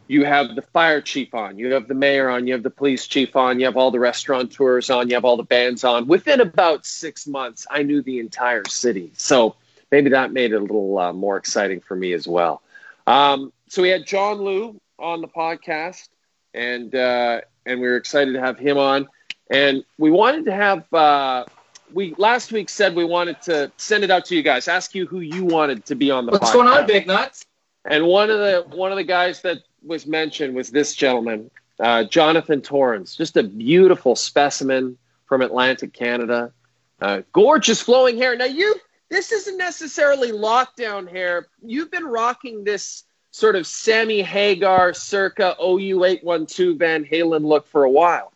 [0.08, 3.06] you have the fire chief on, you have the mayor on, you have the police
[3.06, 6.06] chief on, you have all the restaurateurs on, you have all the bands on.
[6.06, 9.12] Within about six months, I knew the entire city.
[9.16, 9.54] So
[9.92, 12.62] maybe that made it a little uh, more exciting for me as well.
[13.06, 16.08] Um, so we had John Lu on the podcast,
[16.54, 19.08] and uh, and we were excited to have him on.
[19.50, 21.44] And we wanted to have uh,
[21.92, 25.06] we last week said we wanted to send it out to you guys, ask you
[25.06, 26.52] who you wanted to be on the What's podcast.
[26.52, 27.44] going on, Big Nuts?
[27.84, 29.58] And one of the one of the guys that
[29.88, 36.53] was mentioned was this gentleman, uh, Jonathan Torrens, just a beautiful specimen from Atlantic Canada,
[37.01, 38.37] uh, gorgeous flowing hair.
[38.37, 38.74] Now you,
[39.09, 41.48] this isn't necessarily lockdown hair.
[41.62, 47.90] You've been rocking this sort of Sammy Hagar circa OU812 Van Halen look for a
[47.90, 48.33] while.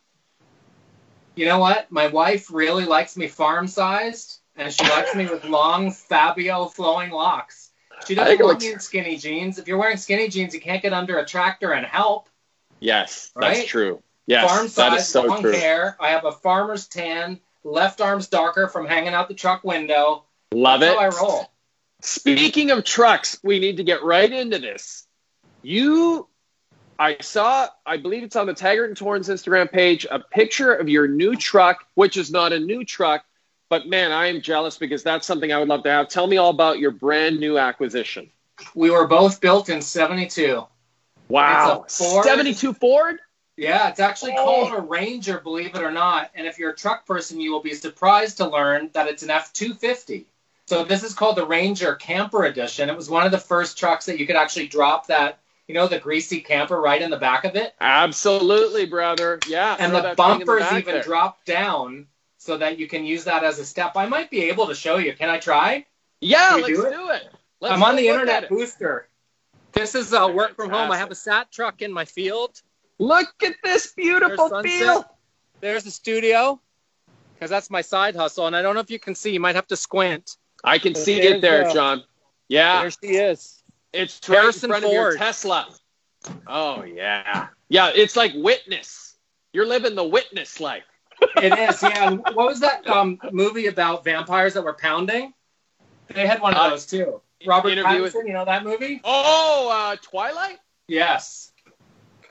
[1.35, 1.91] You know what?
[1.91, 7.11] My wife really likes me farm sized, and she likes me with long Fabio flowing
[7.11, 7.71] locks.
[8.07, 9.59] She doesn't want looks- skinny jeans.
[9.59, 12.29] If you're wearing skinny jeans, you can't get under a tractor and help.
[12.81, 13.55] Yes, Right?
[13.57, 14.03] that's true.
[14.27, 15.53] Yes, farm that is so long true.
[15.53, 15.97] hair.
[16.01, 17.41] I have a farmer's tan.
[17.65, 20.25] Left arm's darker from hanging out the truck window.
[20.53, 20.99] Love That's it.
[21.01, 21.51] I roll.
[22.01, 25.07] Speaking of trucks, we need to get right into this.
[25.62, 26.27] You,
[26.99, 30.88] I saw, I believe it's on the Taggart and Torrens Instagram page, a picture of
[30.88, 33.25] your new truck, which is not a new truck,
[33.72, 36.11] but man, I am jealous because that's something I would love to have.
[36.11, 38.28] Tell me all about your brand new acquisition.
[38.74, 40.62] We were both built in 72.
[41.28, 41.85] Wow.
[41.87, 42.26] It's a Ford.
[42.26, 43.18] 72 Ford?
[43.56, 44.44] Yeah, it's actually oh.
[44.44, 46.30] called a Ranger, believe it or not.
[46.35, 49.30] And if you're a truck person, you will be surprised to learn that it's an
[49.30, 50.26] F 250.
[50.66, 52.90] So this is called the Ranger Camper Edition.
[52.90, 55.88] It was one of the first trucks that you could actually drop that, you know,
[55.88, 57.74] the greasy camper right in the back of it.
[57.80, 59.38] Absolutely, brother.
[59.48, 59.76] Yeah.
[59.78, 61.02] And the that thing in the bumpers even there.
[61.02, 62.08] drop down
[62.42, 63.92] so that you can use that as a step.
[63.96, 65.14] I might be able to show you.
[65.14, 65.87] Can I try?
[66.20, 67.22] Yeah, let's do do it?
[67.22, 67.28] it.
[67.61, 69.09] Let's I'm on the internet booster.
[69.72, 70.90] This is uh, work from home.
[70.90, 72.61] I have a sat truck in my field.
[72.98, 74.70] Look at this beautiful There's sunset.
[74.70, 75.05] field.
[75.61, 76.61] There's the studio
[77.35, 78.46] because that's my side hustle.
[78.46, 79.33] And I don't know if you can see.
[79.33, 80.37] You might have to squint.
[80.64, 82.02] I can see There's, it there, John.
[82.48, 82.83] Yeah.
[82.83, 83.62] There she is.
[83.92, 85.18] It's right Harrison in front of your Ford.
[85.18, 85.68] Tesla.
[86.46, 87.90] Oh yeah, yeah.
[87.94, 89.16] It's like Witness.
[89.52, 90.85] You're living the Witness life.
[91.37, 92.11] It is, yeah.
[92.11, 95.32] What was that um, movie about vampires that were pounding?
[96.14, 97.20] They had one of Uh, those too.
[97.46, 99.00] Robert Interview with- Pattinson, you know that movie?
[99.04, 100.58] Oh, uh, Twilight.
[100.87, 101.52] Yes.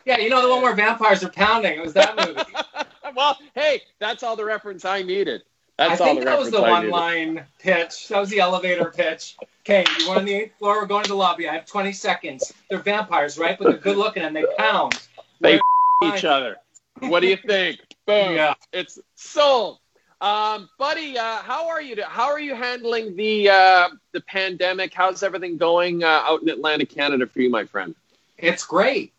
[0.05, 1.77] Yeah, you know the one where vampires are pounding.
[1.77, 2.41] It was that movie.
[3.15, 5.43] well, hey, that's all the reference I needed.
[5.79, 8.07] I That's all think the that was the one-line pitch.
[8.09, 9.35] That was the elevator pitch.
[9.61, 10.79] Okay, you want on the eighth floor?
[10.81, 11.47] We're going to the lobby.
[11.49, 12.53] I have 20 seconds.
[12.69, 13.57] They're vampires, right?
[13.57, 14.99] But they're good looking and they pound.
[15.39, 15.59] They
[16.03, 16.57] each other.
[16.99, 17.79] What do you think?
[18.05, 18.35] Boom.
[18.35, 18.53] Yeah.
[18.73, 19.79] It's sold.
[20.19, 21.95] Um, buddy, uh, how are you?
[22.03, 24.93] How are you handling the uh, the pandemic?
[24.93, 27.95] How's everything going uh, out in Atlantic, Canada, for you, my friend?
[28.37, 29.13] It's great.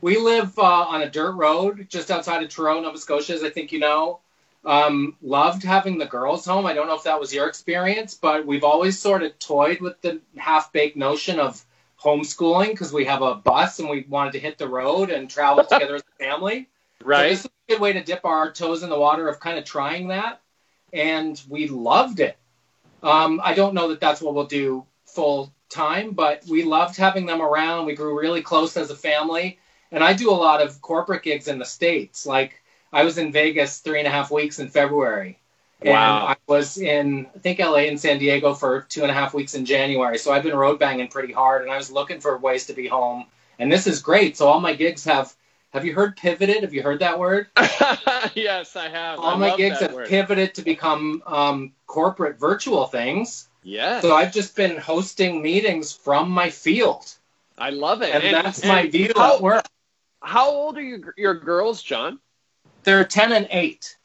[0.00, 3.50] We live uh, on a dirt road just outside of Toronto, Nova Scotia, as I
[3.50, 4.20] think you know.
[4.64, 6.66] Um, loved having the girls home.
[6.66, 10.00] I don't know if that was your experience, but we've always sort of toyed with
[10.02, 11.64] the half baked notion of
[12.02, 15.64] homeschooling because we have a bus and we wanted to hit the road and travel
[15.70, 16.68] together as a family.
[17.00, 17.28] So Right.
[17.30, 19.64] this is a good way to dip our toes in the water of kind of
[19.64, 20.40] trying that,
[20.92, 22.36] and we loved it.
[23.02, 27.26] Um, I don't know that that's what we'll do full time, but we loved having
[27.26, 27.86] them around.
[27.86, 29.58] We grew really close as a family,
[29.92, 32.26] and I do a lot of corporate gigs in the states.
[32.26, 32.60] Like
[32.92, 35.38] I was in Vegas three and a half weeks in February.
[35.82, 36.26] And Wow.
[36.26, 39.54] I was in, I think, LA and San Diego for two and a half weeks
[39.54, 40.18] in January.
[40.18, 42.86] So I've been road banging pretty hard, and I was looking for ways to be
[42.86, 43.24] home.
[43.58, 44.36] And this is great.
[44.36, 45.34] So all my gigs have.
[45.72, 46.62] Have you heard pivoted?
[46.62, 47.46] Have you heard that word?
[48.34, 49.20] yes, I have.
[49.20, 50.08] All I my gigs have word.
[50.08, 53.48] pivoted to become um, corporate virtual things.
[53.62, 54.02] Yes.
[54.02, 57.14] So I've just been hosting meetings from my field,
[57.56, 58.14] I love it.
[58.14, 59.64] and, that's my and view How, at work.
[60.22, 62.18] how old are your, your girls, John?
[62.84, 63.96] They're ten and eight.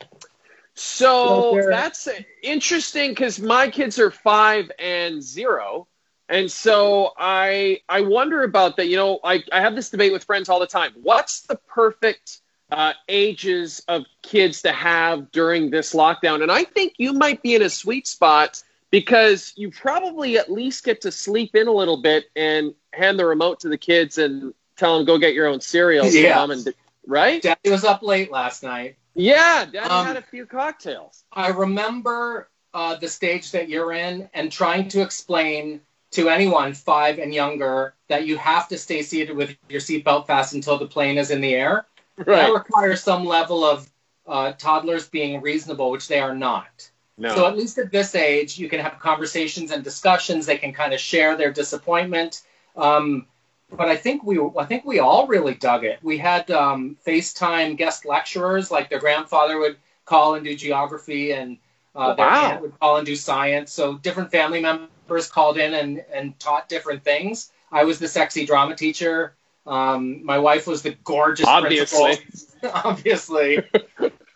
[0.75, 2.10] So So that's
[2.43, 5.88] interesting because my kids are five and zero.
[6.30, 8.88] And so I I wonder about that.
[8.88, 10.92] You know, I, I have this debate with friends all the time.
[11.02, 12.40] What's the perfect
[12.72, 16.42] uh, ages of kids to have during this lockdown?
[16.42, 20.84] And I think you might be in a sweet spot because you probably at least
[20.84, 24.54] get to sleep in a little bit and hand the remote to the kids and
[24.78, 26.08] tell them go get your own cereal.
[26.08, 26.36] Yeah.
[26.36, 26.74] mom and
[27.06, 27.42] right?
[27.42, 28.98] Daddy was up late last night.
[29.14, 31.24] Yeah, Daddy Um, had a few cocktails.
[31.32, 35.82] I remember uh, the stage that you're in and trying to explain
[36.15, 40.54] to anyone five and younger that you have to stay seated with your seatbelt fast
[40.54, 41.86] until the plane is in the air.
[42.17, 43.89] That requires some level of
[44.25, 46.89] uh, toddlers being reasonable, which they are not.
[47.17, 47.36] No.
[47.36, 50.45] So at least at this age, you can have conversations and discussions.
[50.45, 52.43] They can kind of share their disappointment.
[52.78, 53.28] Um,
[53.69, 55.99] but I think we, I think we all really dug it.
[56.01, 61.58] We had um, FaceTime guest lecturers, like their grandfather would call and do geography, and
[61.95, 63.71] uh, their aunt would call and do science.
[63.71, 64.89] So different family members
[65.32, 67.52] called in and, and taught different things.
[67.72, 69.36] I was the sexy drama teacher.
[69.65, 72.18] Um, my wife was the gorgeous Obviously.
[72.18, 72.72] principal.
[72.84, 73.60] Obviously.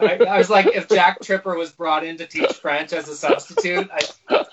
[0.02, 3.16] I, I was like, if Jack Tripper was brought in to teach French as a
[3.16, 4.46] substitute, I,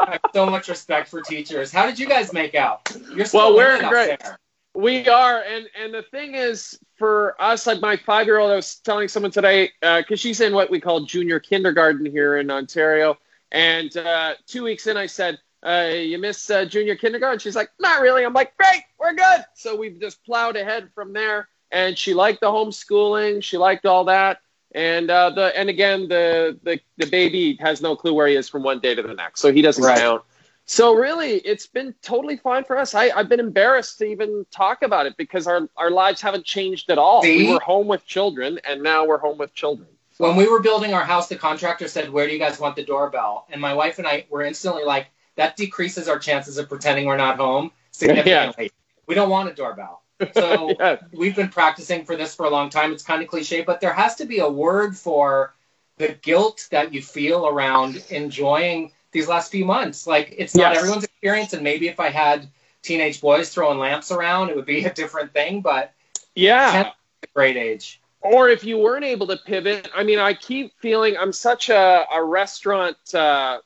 [0.00, 1.70] I have so much respect for teachers.
[1.72, 2.90] How did you guys make out?
[3.14, 4.18] You're Well, we're great.
[4.20, 4.38] there.
[4.74, 8.56] We are, and and the thing is, for us, like my five year old, I
[8.56, 13.18] was telling someone today because she's in what we call junior kindergarten here in Ontario,
[13.50, 17.70] and uh, two weeks in, I said, uh, "You miss uh, junior kindergarten?" She's like,
[17.80, 21.96] "Not really." I'm like, "Great, we're good." So we've just plowed ahead from there, and
[21.96, 24.40] she liked the homeschooling, she liked all that,
[24.72, 28.48] and uh, the and again, the the the baby has no clue where he is
[28.48, 30.00] from one day to the next, so he doesn't Right.
[30.00, 30.22] count.
[30.70, 32.94] So really, it's been totally fine for us.
[32.94, 36.90] I, I've been embarrassed to even talk about it because our, our lives haven't changed
[36.90, 37.22] at all.
[37.22, 37.38] See?
[37.38, 39.88] We were home with children, and now we're home with children.
[40.18, 42.84] When we were building our house, the contractor said, "Where do you guys want the
[42.84, 45.06] doorbell?" And my wife and I were instantly like,
[45.38, 48.70] "That decreases our chances of pretending we're not home significantly.
[49.06, 50.02] We don't want a doorbell."
[50.34, 50.96] So Yeah.
[51.12, 52.92] we've been practicing for this for a long time.
[52.92, 55.54] It's kind of cliche, but there has to be a word for
[55.96, 60.06] the guilt that you feel around enjoying these last few months.
[60.06, 60.78] Like it's not Yes.
[60.78, 62.48] everyone's experience, and maybe if I had
[62.82, 65.60] teenage boys throwing lamps around, it would be a different thing.
[65.60, 65.92] But
[66.34, 66.92] Yeah.
[67.34, 68.00] great age.
[68.20, 72.04] Or if you weren't able to pivot, I mean, I keep feeling I'm such a,
[72.12, 72.96] a restaurant.
[73.14, 73.60] Uh,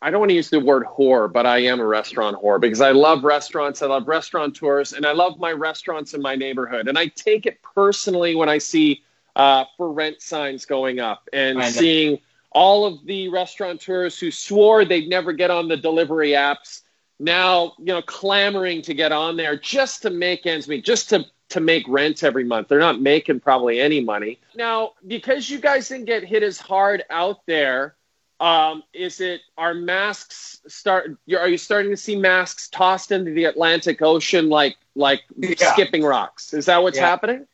[0.00, 2.80] I don't want to use the word whore, but I am a restaurant whore because
[2.80, 3.82] I love restaurants.
[3.82, 6.86] I love restaurateurs, and I love my restaurants in my neighborhood.
[6.86, 9.02] And I take it personally when I see
[9.34, 12.18] uh, for rent signs going up and seeing
[12.52, 16.82] all of the restaurateurs who swore they'd never get on the delivery apps
[17.18, 21.24] now, you know, clamoring to get on there just to make ends meet, just to
[21.48, 22.68] to make rent every month.
[22.68, 24.40] They're not making probably any money.
[24.56, 27.94] Now, because you guys didn't get hit as hard out there,
[28.40, 31.16] um, is it are masks start?
[31.38, 35.54] Are you starting to see masks tossed into the Atlantic Ocean like like Yeah.
[35.72, 36.52] skipping rocks?
[36.52, 37.06] Is that what's Yeah.
[37.06, 37.46] happening?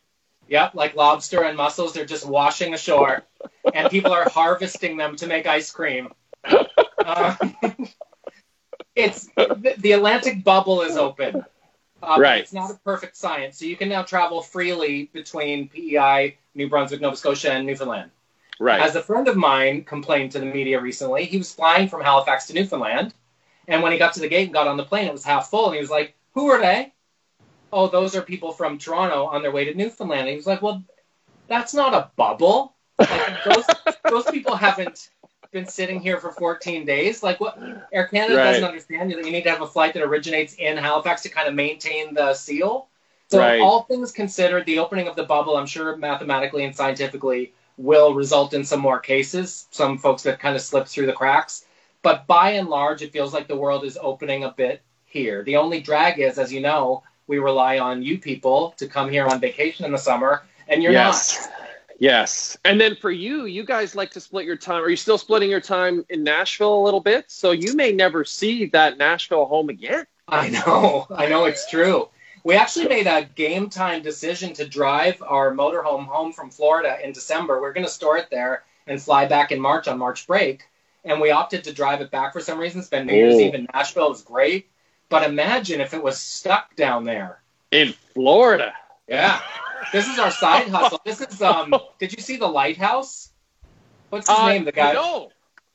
[0.48, 3.22] Yep, like lobster and mussels, they're just washing ashore,
[3.72, 6.12] and people are harvesting them to make ice cream.
[6.98, 7.36] Uh,
[8.96, 11.44] it's the, the Atlantic bubble is open.
[12.02, 12.42] Uh, Right.
[12.42, 17.00] It's not a perfect science, so you can now travel freely between PEI, New Brunswick,
[17.00, 18.10] Nova Scotia, and Newfoundland.
[18.62, 18.80] Right.
[18.80, 22.46] As a friend of mine complained to the media recently, he was flying from Halifax
[22.46, 23.12] to Newfoundland,
[23.66, 25.50] and when he got to the gate and got on the plane, it was half
[25.50, 26.92] full, and he was like, "Who are they?"
[27.72, 30.20] Oh, those are people from Toronto on their way to Newfoundland.
[30.20, 30.84] And he was like, "Well,
[31.48, 32.76] that's not a bubble.
[33.00, 33.64] Like, those
[34.04, 35.08] those people haven't
[35.50, 37.20] been sitting here for 14 days.
[37.20, 37.58] Like, what?
[37.92, 38.44] Air Canada Right.
[38.44, 41.48] doesn't understand that you need to have a flight that originates in Halifax to kind
[41.48, 42.86] of maintain the seal."
[43.28, 43.60] So, Right.
[43.60, 48.54] all things considered, the opening of the bubble, I'm sure mathematically and scientifically will result
[48.54, 51.66] in some more cases, some folks that kind of slip through the cracks.
[52.02, 55.42] But by and large, it feels like the world is opening a bit here.
[55.42, 59.26] The only drag is, as you know, we rely on you people to come here
[59.26, 61.48] on vacation in the summer, and you're yes.
[61.48, 61.58] not.
[61.98, 62.58] Yes.
[62.64, 64.82] And then for you, you guys like to split your time.
[64.82, 67.30] Are you still splitting your time in Nashville a little bit?
[67.30, 70.04] So you may never see that Nashville home again.
[70.26, 71.06] I know.
[71.10, 72.08] I know it's true.
[72.44, 77.12] We actually made a game time decision to drive our motorhome home from Florida in
[77.12, 77.60] December.
[77.60, 80.64] We're going to store it there and fly back in March on March break.
[81.04, 82.82] And we opted to drive it back for some reason.
[82.82, 84.06] Spend New Year's Eve in Nashville.
[84.06, 84.68] It was great.
[85.08, 87.42] But imagine if it was stuck down there.
[87.70, 88.72] In Florida.
[89.08, 89.40] Yeah.
[89.92, 91.00] This is our side hustle.
[91.04, 93.30] This is um did you see the lighthouse?
[94.10, 94.64] What's his Uh, name?
[94.64, 95.30] The guy No.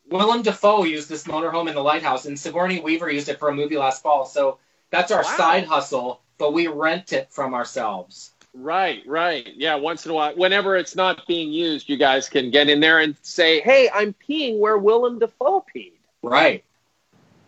[0.09, 3.53] Willem Dafoe used this motorhome in the lighthouse and Sigourney Weaver used it for a
[3.53, 4.26] movie last fall.
[4.26, 4.59] So
[4.89, 5.36] that's our Wow.
[5.38, 8.32] side hustle, but we rent it from ourselves.
[8.54, 9.48] Right, right.
[9.56, 12.80] Yeah, once in a while, whenever it's not being used, you guys can get in
[12.80, 16.64] there and say, "Hey, I'm peeing where Willem Dafoe peed." Right.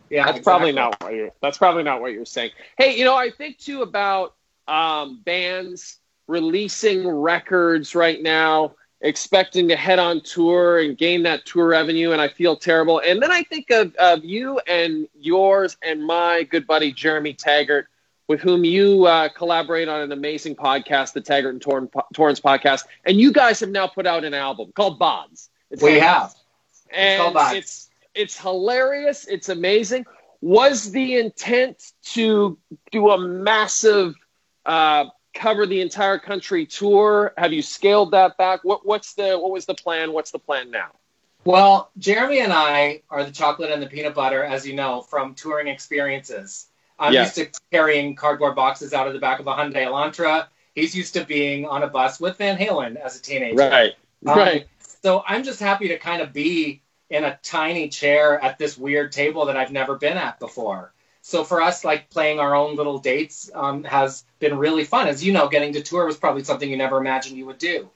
[0.10, 0.26] Yeah.
[0.26, 1.32] That's probably not what you're.
[1.42, 2.52] That's probably not what you're saying.
[2.78, 4.36] Hey, you know, I think too about
[4.68, 11.68] um, bands releasing records right now, expecting to head on tour and gain that tour
[11.68, 13.02] revenue, and I feel terrible.
[13.06, 17.88] And then I think of, of you and yours and my good buddy Jeremy Taggart,
[18.30, 22.86] with whom you uh, collaborate on an amazing podcast, the Taggart and Torn, Torrens podcast,
[23.04, 25.50] and you guys have now put out an album called Bahds.
[25.72, 26.34] It's We have.
[26.92, 27.58] and called Bahds.
[27.58, 29.26] it's it's hilarious.
[29.28, 30.06] It's amazing.
[30.42, 32.58] Was the intent to
[32.92, 34.16] do a massive
[34.66, 37.34] uh, cover the entire country tour?
[37.38, 38.62] Have you scaled that back?
[38.64, 40.14] What what's the what was the plan?
[40.14, 40.90] What's the plan now?
[41.46, 45.34] Well, Jeremy and I are the chocolate and the peanut butter, as you know, from
[45.36, 46.68] touring experiences.
[47.00, 47.38] I'm Yes.
[47.38, 50.48] used to carrying cardboard boxes out of the back of a Hyundai Elantra.
[50.76, 53.58] He's used to being on a bus with Van Halen as a teenager.
[53.58, 53.94] Right,
[54.28, 54.68] Um, right.
[55.02, 59.12] So I'm just happy to kind of be in a tiny chair at this weird
[59.12, 60.94] table that I've never been at before.
[61.22, 65.08] So for us, like playing our own little dates um, has been really fun.
[65.08, 67.90] As you know, getting to tour was probably something you never imagined you would do.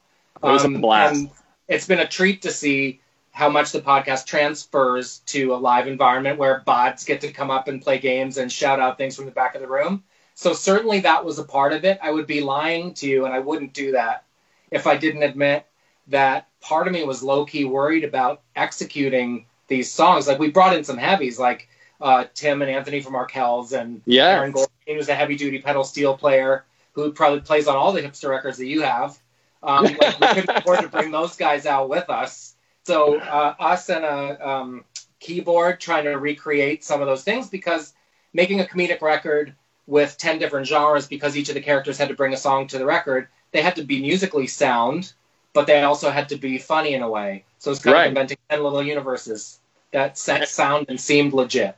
[0.43, 1.15] It was a Um, blast.
[1.15, 1.29] and
[1.67, 3.01] it's been a treat to see
[3.33, 7.67] how much the podcast transfers to a live environment where bots get to come up
[7.67, 10.03] and play games and shout out things from the back of the room.
[10.35, 11.99] So certainly that was a part of it.
[12.01, 14.23] I would be lying to you, and I wouldn't do that
[14.71, 15.65] if I didn't admit
[16.07, 20.27] that part of me was low key worried about executing these songs.
[20.27, 21.67] Like we brought in some heavies, like
[22.01, 24.29] uh, Tim and Anthony from Arkells, and Yeah.
[24.29, 28.01] Aaron Goldstein was a heavy duty pedal steel player who probably plays on all the
[28.01, 29.17] hipster records that you have.
[29.63, 32.52] Um, like we couldn't afford to bring those guys out with us.
[32.83, 34.85] So uh, us and a um,
[35.19, 37.93] keyboard trying to recreate some of those things because
[38.33, 39.53] making a comedic record
[39.87, 42.77] with 10 different genres because each of the characters had to bring a song to
[42.77, 45.13] the record, they had to be musically sound,
[45.53, 47.45] but they also had to be funny in a way.
[47.59, 48.03] So it's kind Right.
[48.05, 49.59] of inventing 10 little universes
[49.91, 51.75] that sa- sound and seemed legit.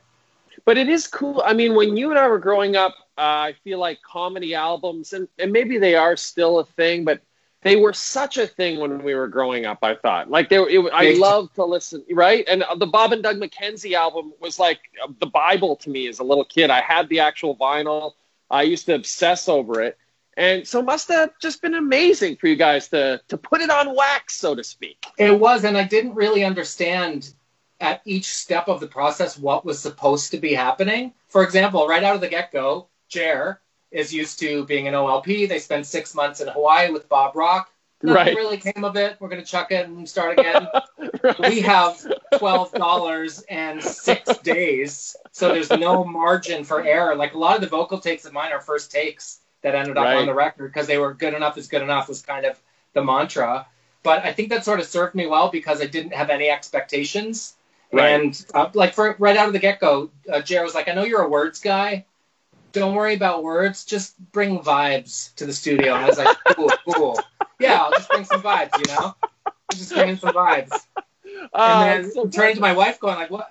[0.64, 1.42] But it is cool.
[1.44, 5.12] I mean, when you and I were growing up, uh, I feel like comedy albums,
[5.12, 7.20] and, and maybe they are still a thing, but
[7.62, 9.78] they were such a thing when we were growing up.
[9.82, 12.44] I thought, like, they were, it, I loved to listen, right?
[12.48, 16.06] And uh, the Bob and Doug McKenzie album was like uh, the Bible to me
[16.08, 16.70] as a little kid.
[16.70, 18.12] I had the actual vinyl.
[18.50, 19.98] I used to obsess over it,
[20.36, 23.70] and so it must have just been amazing for you guys to to put it
[23.70, 25.04] on wax, so to speak.
[25.18, 27.32] It was, and I didn't really understand
[27.80, 31.12] at each step of the process what was supposed to be happening.
[31.28, 33.60] For example, right out of the get go, Jer
[33.96, 35.48] is used to being an OLP.
[35.48, 37.70] They spend six months in Hawaii with Bob Rock.
[38.02, 38.36] Nothing Right.
[38.36, 39.16] really came of it.
[39.18, 40.68] We're going to chuck it and start again.
[41.40, 41.96] we have
[42.38, 47.14] twelve dollars and six days, so there's no margin for error.
[47.16, 50.04] Like a lot of the vocal takes of mine are first takes that ended up
[50.04, 50.16] Right.
[50.18, 52.60] on the record because they were good enough is good enough was kind of
[52.92, 53.66] the mantra.
[54.02, 57.54] But I think that sort of served me well because I didn't have any expectations.
[57.92, 58.10] Right.
[58.20, 60.92] And uh, like for right out of the get go, uh, Jared was like, "I
[60.92, 62.04] know you're a words guy.
[62.76, 63.84] Don't worry about words.
[63.84, 67.18] Just bring vibes to the studio." And I was like, "Cool, cool.
[67.58, 68.76] Yeah, I'll just bring some vibes.
[68.78, 69.14] You know,
[69.72, 70.72] just bring some vibes."
[71.24, 73.50] And ah, then so turning to my wife, going like, "What?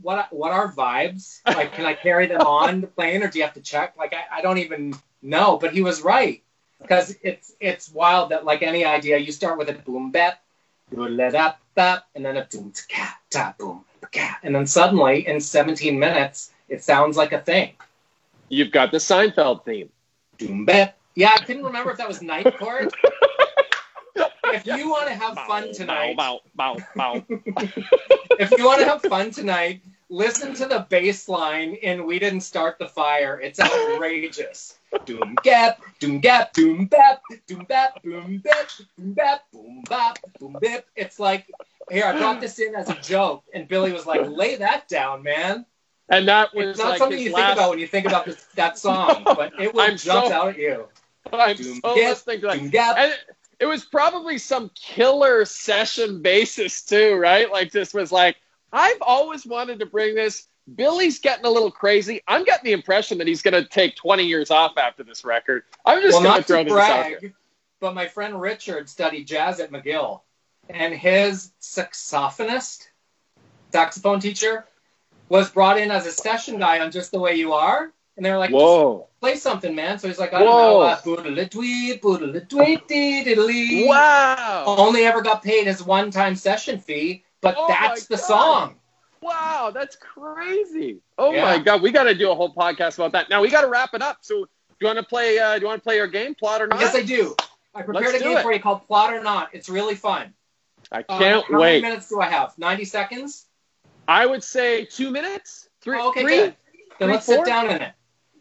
[0.00, 0.32] What?
[0.32, 1.40] What are vibes?
[1.46, 3.96] Like, can I carry them on the plane, or do you have to check?
[3.96, 6.42] Like, I, I don't even know." But he was right
[6.82, 10.42] because it's it's wild that like any idea, you start with a boom bap,
[10.90, 13.84] let up bap, and then a boom ta ta boom
[14.42, 17.72] and then suddenly in 17 minutes, it sounds like a thing.
[18.50, 19.88] You've got the Seinfeld theme.
[20.38, 20.68] Boom.
[21.14, 22.92] Yeah, I couldn't remember if that was night court.
[24.44, 27.24] if you want to have fun tonight, Bow, bow, bow, bow.
[28.38, 32.40] if you want to have fun tonight, listen to the bass line in We Didn't
[32.42, 33.40] Start the Fire.
[33.40, 34.78] It's outrageous.
[35.04, 40.56] doom gap, doom gap, doom bap, doom bap, boom bap, boom bap, boom bap, boom
[40.60, 40.86] bip.
[40.96, 41.50] It's like,
[41.90, 43.44] here, I brought this in as a joke.
[43.52, 45.66] And Billy was like, lay that down, man.
[46.10, 48.26] And that was It's not like something you last, think about when you think about
[48.26, 50.86] this, that song, but it will jump so- out at you.
[51.32, 52.70] I'm Doom so gap, listening to that.
[52.70, 52.96] gap.
[52.98, 53.18] And it,
[53.60, 57.50] it was probably some killer session basis too, right?
[57.50, 58.36] Like this was like,
[58.72, 60.48] I've always wanted to bring this.
[60.74, 62.20] Billy's getting a little crazy.
[62.26, 65.64] I'm getting the impression that he's going to take 20 years off after this record.
[65.84, 67.34] I'm just well, going not to throw this out brag,
[67.80, 70.20] but my friend Richard studied jazz at McGill,
[70.68, 72.88] and his saxophonist,
[73.72, 74.64] saxophone teacher,
[75.30, 78.30] was brought in as a session guy on Just the Way You Are, and they
[78.30, 79.08] were like, Whoa.
[79.20, 79.98] play something, man.
[79.98, 82.86] So he's like, I don't know, uh, boodle-a-dwee, boodle-a-dwee,
[83.24, 83.86] diddly.
[83.86, 84.64] Wow.
[84.66, 88.24] Only ever got paid his one-time session fee, but Oh that's the God.
[88.26, 88.74] song.
[89.22, 90.98] Wow, that's crazy.
[91.16, 91.44] Oh Yeah.
[91.44, 93.30] my god, we got to do a whole podcast about that.
[93.30, 94.18] Now we got to wrap it up.
[94.22, 94.48] So, do
[94.80, 95.38] you want to play?
[95.38, 96.80] Uh, do you want to play your game, plot or not?
[96.80, 97.36] Yes, I do.
[97.74, 98.42] I prepared Let's a game it.
[98.42, 99.50] for you called Plot or Not.
[99.52, 100.32] It's really fun.
[100.90, 101.66] I Um, can't how wait.
[101.74, 102.56] How many minutes do I have?
[102.58, 103.46] 90 seconds?
[104.10, 105.68] I would say two minutes.
[105.80, 105.96] Three.
[105.98, 106.36] Oh, okay, three?
[106.36, 106.56] good.
[106.98, 107.36] Then Three, let's four?
[107.36, 107.92] sit down in it.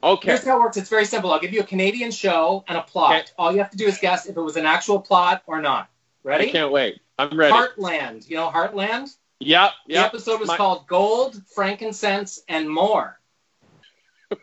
[0.01, 0.29] Okay.
[0.29, 0.77] Here's how it works.
[0.77, 1.31] It's very simple.
[1.31, 3.15] I'll give you a Canadian show and a plot.
[3.15, 3.31] Okay.
[3.37, 5.89] All you have to do is guess if it was an actual plot or not.
[6.23, 6.49] Ready?
[6.49, 7.01] I can't wait.
[7.19, 7.53] I'm ready.
[7.53, 8.27] Heartland.
[8.27, 9.15] You know Heartland?
[9.41, 9.71] Yep.
[9.87, 13.19] The episode was My- called Gold, Frankincense, and More.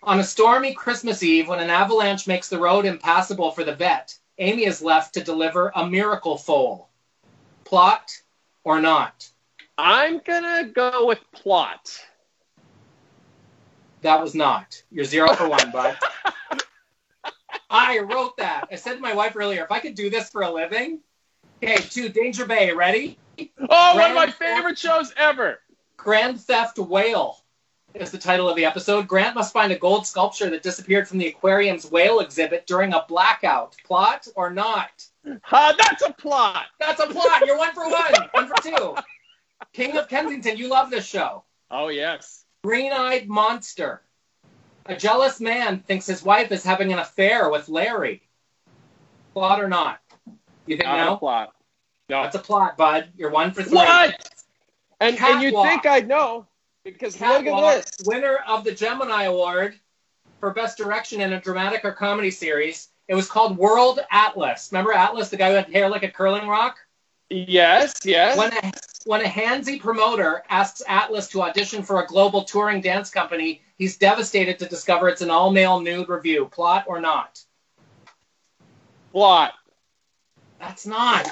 [0.02, 4.16] On a stormy Christmas Eve, when an avalanche makes the road impassable for the vet,
[4.38, 6.88] Amy is left to deliver a miracle foal.
[7.64, 8.10] Plot
[8.64, 9.28] or not?
[9.78, 11.90] I'm gonna go with plot.
[14.02, 14.82] That was not.
[14.90, 15.96] You're zero for one, bud.
[17.70, 18.68] I wrote that.
[18.70, 21.00] I said to my wife earlier, if I could do this for a living.
[21.62, 23.18] Okay, two, Danger Bay, ready?
[23.68, 25.60] Oh, one of my Grand- favorite shows ever.
[25.96, 27.42] Grand Theft Whale
[27.94, 29.08] is the title of the episode.
[29.08, 33.04] Grant must find a gold sculpture that disappeared from the aquarium's whale exhibit during a
[33.08, 33.74] blackout.
[33.84, 35.04] Plot or not?
[35.50, 36.66] Uh, that's a plot.
[36.78, 37.44] That's a plot.
[37.46, 38.12] You're one for one.
[38.32, 38.94] One for two.
[39.72, 41.44] King of Kensington, you love this show.
[41.70, 42.44] Oh yes.
[42.64, 44.02] Green eyed monster.
[44.86, 48.22] A jealous man thinks his wife is having an affair with Larry.
[49.32, 49.98] Plot or not?
[50.66, 51.16] You think Not a no?
[51.16, 51.52] plot.
[52.08, 52.22] No.
[52.22, 53.08] That's a plot, bud.
[53.16, 53.74] You're one for three.
[53.76, 54.30] what?
[55.00, 56.46] And and you'd think I'd know
[56.84, 58.06] because look at this.
[58.06, 59.78] winner of the Gemini Award
[60.40, 62.88] for Best Direction in a Dramatic or Comedy Series.
[63.08, 64.70] It was called World Atlas.
[64.72, 66.78] Remember Atlas, the guy who had hair like a curling rock?
[67.30, 67.94] Yes.
[68.04, 68.36] Yes.
[68.38, 68.72] When a,
[69.04, 73.96] when a handsy promoter asks Atlas to audition for a global touring dance company, he's
[73.96, 76.46] devastated to discover it's an all male nude review.
[76.46, 77.40] Plot or not?
[79.16, 79.54] plot.
[80.60, 81.26] That's not.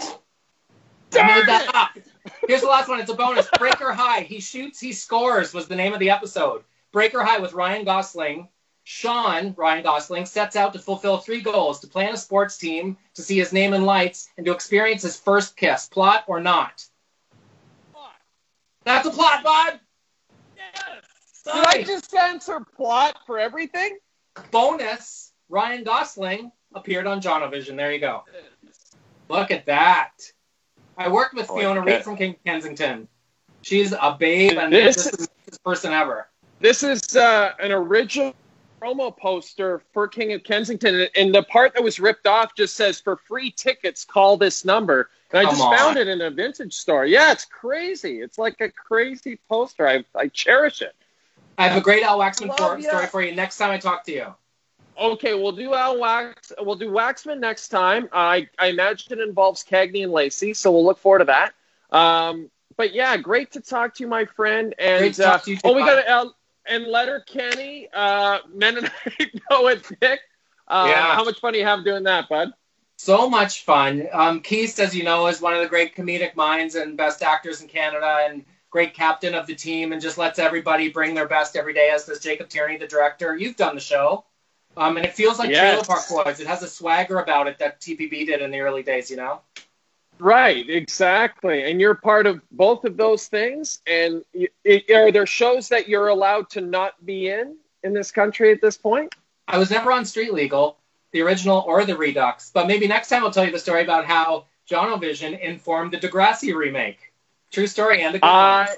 [1.12, 2.02] I made that up.
[2.48, 2.98] Here's the last one.
[2.98, 3.46] It's a bonus.
[3.58, 4.22] Breaker High.
[4.22, 6.64] He shoots, he scores was the name of the episode.
[6.92, 8.48] Breaker High with Ryan Gosling.
[8.84, 13.22] Sean, Ryan Gosling, sets out to fulfill three goals to plan a sports team, to
[13.22, 15.88] see his name in lights, and to experience his first kiss.
[15.88, 16.86] Plot or not?
[17.92, 18.12] Plot.
[18.84, 19.80] That's a plot, bud.
[21.46, 23.98] Did I just answer plot for everything?
[24.50, 25.32] Bonus.
[25.48, 27.76] Ryan Gosling appeared on Jonovision.
[27.76, 28.24] There you go.
[29.28, 30.12] Look at that.
[30.96, 31.82] I worked with Oh, Fiona.
[31.82, 33.08] Reid from King Kensington.
[33.62, 36.28] She's a babe and This this is- the person ever.
[36.60, 38.34] This is uh, an original
[38.84, 43.00] promo poster for King of Kensington, and the part that was ripped off just says,
[43.00, 45.76] "For free tickets, call this number." And I Come just on.
[45.76, 47.06] found it in a vintage store.
[47.06, 48.20] Yeah, it's crazy.
[48.20, 49.88] It's like a crazy poster.
[49.88, 50.94] I I cherish it.
[51.56, 52.88] I have a great Al Waxman Love for, ya.
[52.90, 54.34] story for you next time I talk to you.
[54.98, 56.52] Okay, we'll do Al Wax.
[56.60, 58.08] We'll do Waxman next time.
[58.12, 61.52] I I imagine it involves Cagney and Lacey, so we'll look forward to that.
[61.96, 64.74] Um, but yeah, great to talk to you, my friend.
[64.78, 66.04] And Great to talk uh, to you too, oh, we bud.
[66.06, 66.30] got uh,
[66.66, 68.92] and Letterkenny, uh, Mennonite
[69.50, 70.20] Noah Dick.
[70.68, 71.14] Uh, Yeah.
[71.14, 72.50] How much fun do you have doing that, bud?
[72.96, 74.06] So much fun.
[74.12, 77.60] Um, Keast, as you know, is one of the great comedic minds and best actors
[77.60, 81.56] in Canada and great captain of the team and just lets everybody bring their best
[81.56, 83.36] every day, as does Jacob Tierney, the director.
[83.36, 84.24] You've done the show.
[84.76, 85.60] Um, and it feels like Yes.
[85.60, 86.40] Trailer Park Boys.
[86.40, 89.40] It has a swagger about it that TPB did in the early days, you know?
[90.18, 91.70] Right, exactly.
[91.70, 93.80] And you're part of both of those things.
[93.86, 98.10] And y it, are there shows that you're allowed to not be in in this
[98.10, 99.14] country at this point?
[99.46, 100.78] I was never on Street Legal,
[101.12, 104.06] the original or the Redux, but maybe next time I'll tell you the story about
[104.06, 107.12] how Jonovision informed the Degrassi remake.
[107.50, 108.68] True story and a good one.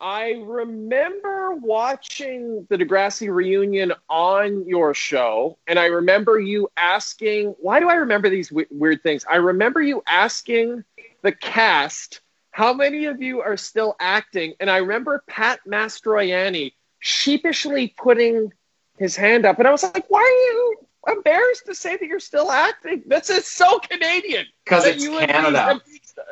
[0.00, 7.54] I remember watching the Degrassi reunion on your show, and I remember you asking.
[7.58, 9.24] Why do I remember these w- weird things?
[9.28, 10.84] I remember you asking
[11.22, 12.20] the cast
[12.50, 14.54] how many of you are still acting?
[14.60, 18.52] And I remember Pat Mastroianni sheepishly putting
[18.98, 22.20] his hand up, and I was like, "Why are you embarrassed to say that you're
[22.20, 23.02] still acting?
[23.06, 24.46] That's it's so Canadian.
[24.64, 25.80] Because it's you would be- Canada.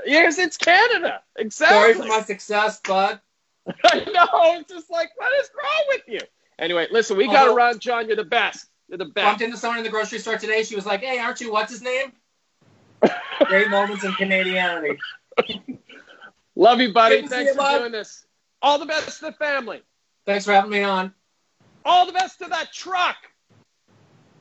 [0.07, 1.23] Yes, it's Canada.
[1.37, 1.77] Exactly.
[1.77, 3.21] Sorry for my success, bud.
[3.85, 4.59] I know.
[4.61, 6.21] It's just like, what is wrong with you?
[6.59, 8.07] Anyway, listen, we got to Although- run, John.
[8.07, 8.69] You're the best.
[8.89, 9.41] You're the Bumped best.
[9.43, 10.63] into someone in the grocery store today.
[10.63, 11.51] She was like, "Hey, aren't you?
[11.51, 12.13] What's his name?"
[13.45, 14.99] Great moments in Canadianity.
[16.57, 17.23] Love you, buddy.
[17.23, 17.79] Good Thanks you, for bud.
[17.79, 18.27] doing this.
[18.63, 19.83] All the best to the family.
[20.27, 21.13] Thanks for having me on.
[21.85, 23.17] All the best to that truck.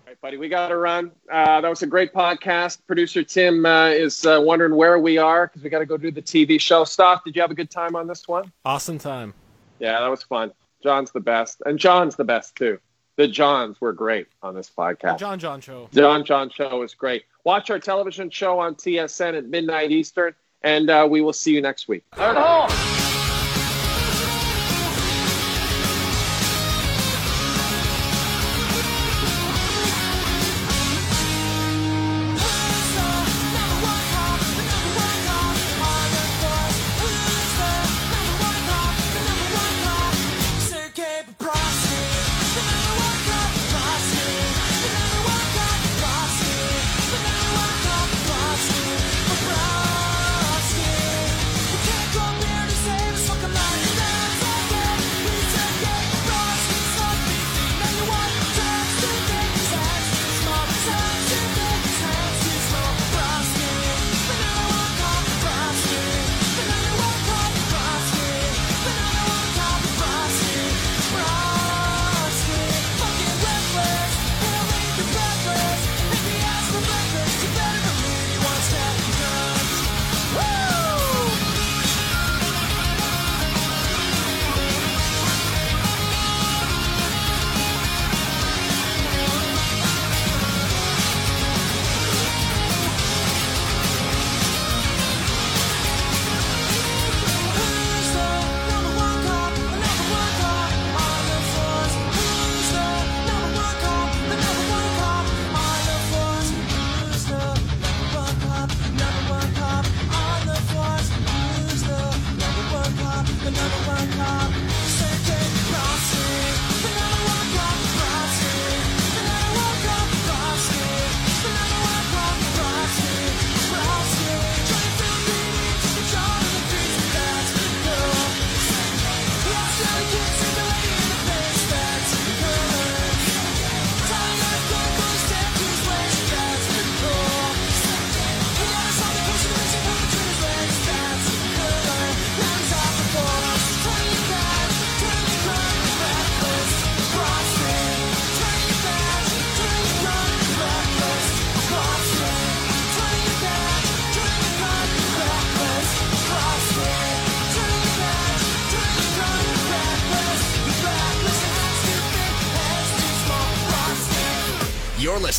[0.04, 1.12] All right, buddy, we got to run.
[1.32, 2.80] Uh, that was a great podcast.
[2.88, 6.12] Producer Tim uh, is uh, wondering where we are because we got to go do
[6.12, 6.84] the TV show.
[6.84, 8.52] Stoff, did you have a good time on this one?
[8.66, 9.34] Awesome time.
[9.80, 10.52] Yeah, that was fun.
[10.84, 11.62] John's the best.
[11.66, 12.80] And John's the best, too.
[13.16, 15.20] The Johns were great on this podcast.
[15.20, 15.88] John John show.
[15.94, 17.24] John John Show is great.
[17.46, 21.62] Watch our television show on TSN at midnight Eastern, and uh, we will see you
[21.62, 22.04] next week.
[22.18, 22.34] You're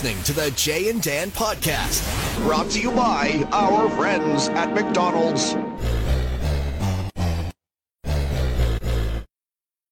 [0.05, 2.05] listening to the Jay and Dan podcast.
[2.45, 5.57] Brought to you by our friends at McDonald's.